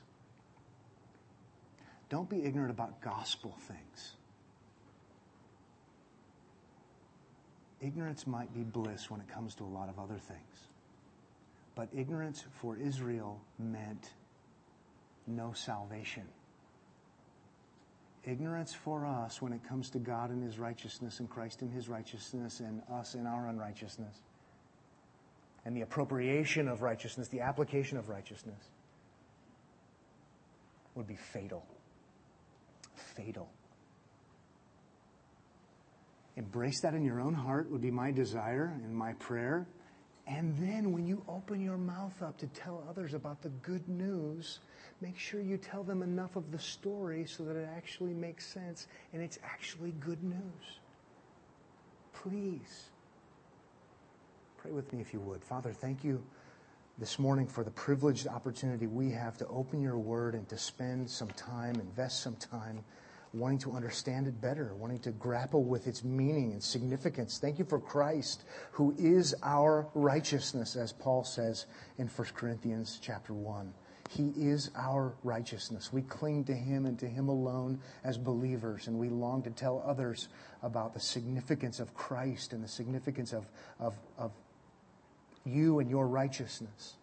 Don't 2.09 2.31
be 2.31 2.43
ignorant 2.43 2.71
about 2.71 3.03
gospel 3.03 3.55
things. 3.61 4.13
Ignorance 7.83 8.27
might 8.27 8.55
be 8.55 8.63
bliss 8.63 9.11
when 9.11 9.21
it 9.21 9.29
comes 9.29 9.55
to 9.57 9.65
a 9.65 9.67
lot 9.67 9.91
of 9.91 9.99
other 9.99 10.17
things. 10.17 10.69
But 11.75 11.91
ignorance 11.95 12.47
for 12.59 12.79
Israel 12.79 13.39
meant 13.59 14.13
no 15.29 15.53
salvation. 15.53 16.25
Ignorance 18.25 18.75
for 18.75 19.07
us 19.07 19.41
when 19.41 19.53
it 19.53 19.61
comes 19.67 19.91
to 19.91 19.99
God 19.99 20.31
and 20.31 20.43
His 20.43 20.59
righteousness 20.59 21.21
and 21.21 21.31
Christ 21.31 21.63
and 21.63 21.73
His 21.73 21.89
righteousness 21.89 22.61
and 22.61 22.83
us 22.93 23.15
and 23.15 23.27
our 23.27 23.49
unrighteousness 23.49 24.23
and 25.65 25.77
the 25.77 25.83
appropriation 25.83 26.69
of 26.69 26.83
righteousness, 26.83 27.29
the 27.29 27.41
application 27.41 27.99
of 27.99 28.09
righteousness, 28.09 28.71
would 30.95 31.07
be 31.07 31.17
fatal. 31.17 31.65
Fatal. 32.95 33.49
Embrace 36.37 36.81
that 36.81 36.95
in 36.95 37.05
your 37.05 37.21
own 37.21 37.35
heart, 37.35 37.71
would 37.71 37.83
be 37.83 37.91
my 37.91 38.11
desire 38.11 38.73
and 38.83 38.95
my 38.95 39.13
prayer. 39.15 39.67
And 40.27 40.57
then 40.59 40.93
when 40.93 41.07
you 41.07 41.23
open 41.29 41.61
your 41.61 41.77
mouth 41.77 42.23
up 42.23 42.39
to 42.39 42.47
tell 42.47 42.85
others 42.89 43.15
about 43.15 43.43
the 43.43 43.49
good 43.49 43.89
news, 43.89 44.61
make 45.01 45.19
sure 45.19 45.41
you 45.41 45.57
tell 45.57 45.83
them 45.83 46.03
enough 46.03 46.37
of 46.37 46.51
the 46.51 46.59
story 46.59 47.25
so 47.27 47.45
that 47.45 47.57
it 47.57 47.69
actually 47.77 48.13
makes 48.13 48.47
sense 48.47 48.87
and 49.13 49.23
it's 49.23 49.39
actually 49.45 49.93
good 50.01 50.23
news. 50.23 50.79
Please. 52.13 52.91
Pray 54.59 54.73
with 54.73 54.93
me 54.93 55.01
if 55.01 55.13
you 55.13 55.21
would. 55.21 55.45
Father, 55.45 55.73
thank 55.73 56.03
you 56.03 56.23
this 56.99 57.19
morning 57.19 57.47
for 57.47 57.63
the 57.63 57.71
privileged 57.71 58.27
opportunity 58.27 58.89
we 58.89 59.11
have 59.13 59.39
to 59.39 59.47
open 59.47 59.81
your 59.81 59.99
word 59.99 60.35
and 60.35 60.49
to 60.49 60.59
spend 60.59 61.09
some 61.09 61.29
time, 61.29 61.77
invest 61.77 62.23
some 62.23 62.35
time 62.37 62.85
wanting 63.35 63.59
to 63.59 63.73
understand 63.73 64.27
it 64.27 64.41
better, 64.41 64.75
wanting 64.75 64.99
to 65.01 65.11
grapple 65.13 65.63
with 65.63 65.87
its 65.87 66.03
meaning 66.03 66.53
and 66.53 66.63
significance. 66.63 67.39
Thank 67.39 67.59
you 67.59 67.65
for 67.65 67.79
Christ, 67.79 68.45
who 68.73 68.95
is 68.99 69.35
our 69.43 69.87
righteousness, 69.95 70.77
as 70.77 70.93
Paul 70.93 71.25
says 71.25 71.67
in 71.99 72.09
1 72.09 72.29
Corinthians 72.35 72.99
chapter 73.01 73.33
1. 73.33 73.73
He 74.09 74.33
is 74.37 74.71
our 74.75 75.13
righteousness. 75.23 75.93
We 75.93 76.01
cling 76.01 76.45
to 76.45 76.55
Him 76.55 76.87
and 76.87 76.99
to 76.99 77.07
Him 77.07 77.29
alone 77.29 77.79
as 78.03 78.17
believers, 78.17 78.87
and 78.87 78.99
we 78.99 79.11
long 79.11 79.43
to 79.43 79.51
tell 79.51 79.83
others 79.87 80.29
about 80.63 80.95
the 80.95 81.01
significance 81.01 81.79
of 81.79 81.95
Christ 81.95 82.55
and 82.55 82.65
the 82.65 82.69
significance 82.69 83.35
of, 83.35 83.45
of, 83.79 83.95
of 84.17 84.33
you 85.45 85.79
and 85.79 85.91
your 85.91 86.07
righteousness. 86.07 86.95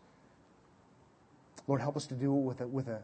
Lord, 1.67 1.79
help 1.79 1.95
us 1.95 2.07
to 2.07 2.15
do 2.15 2.35
it 2.35 2.41
with 2.41 2.61
a, 2.61 2.67
with 2.67 2.87
a, 2.87 3.01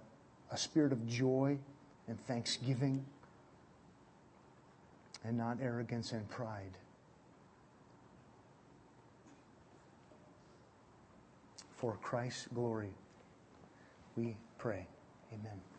a 0.51 0.57
spirit 0.57 0.91
of 0.91 1.07
joy 1.07 1.59
and 2.07 2.19
thanksgiving 2.25 3.05
and 5.23 5.37
not 5.37 5.57
arrogance 5.61 6.11
and 6.11 6.27
pride. 6.27 6.77
For 11.75 11.97
Christ's 12.01 12.47
glory, 12.53 12.93
we 14.21 14.37
pray. 14.59 14.87
Amen. 15.33 15.70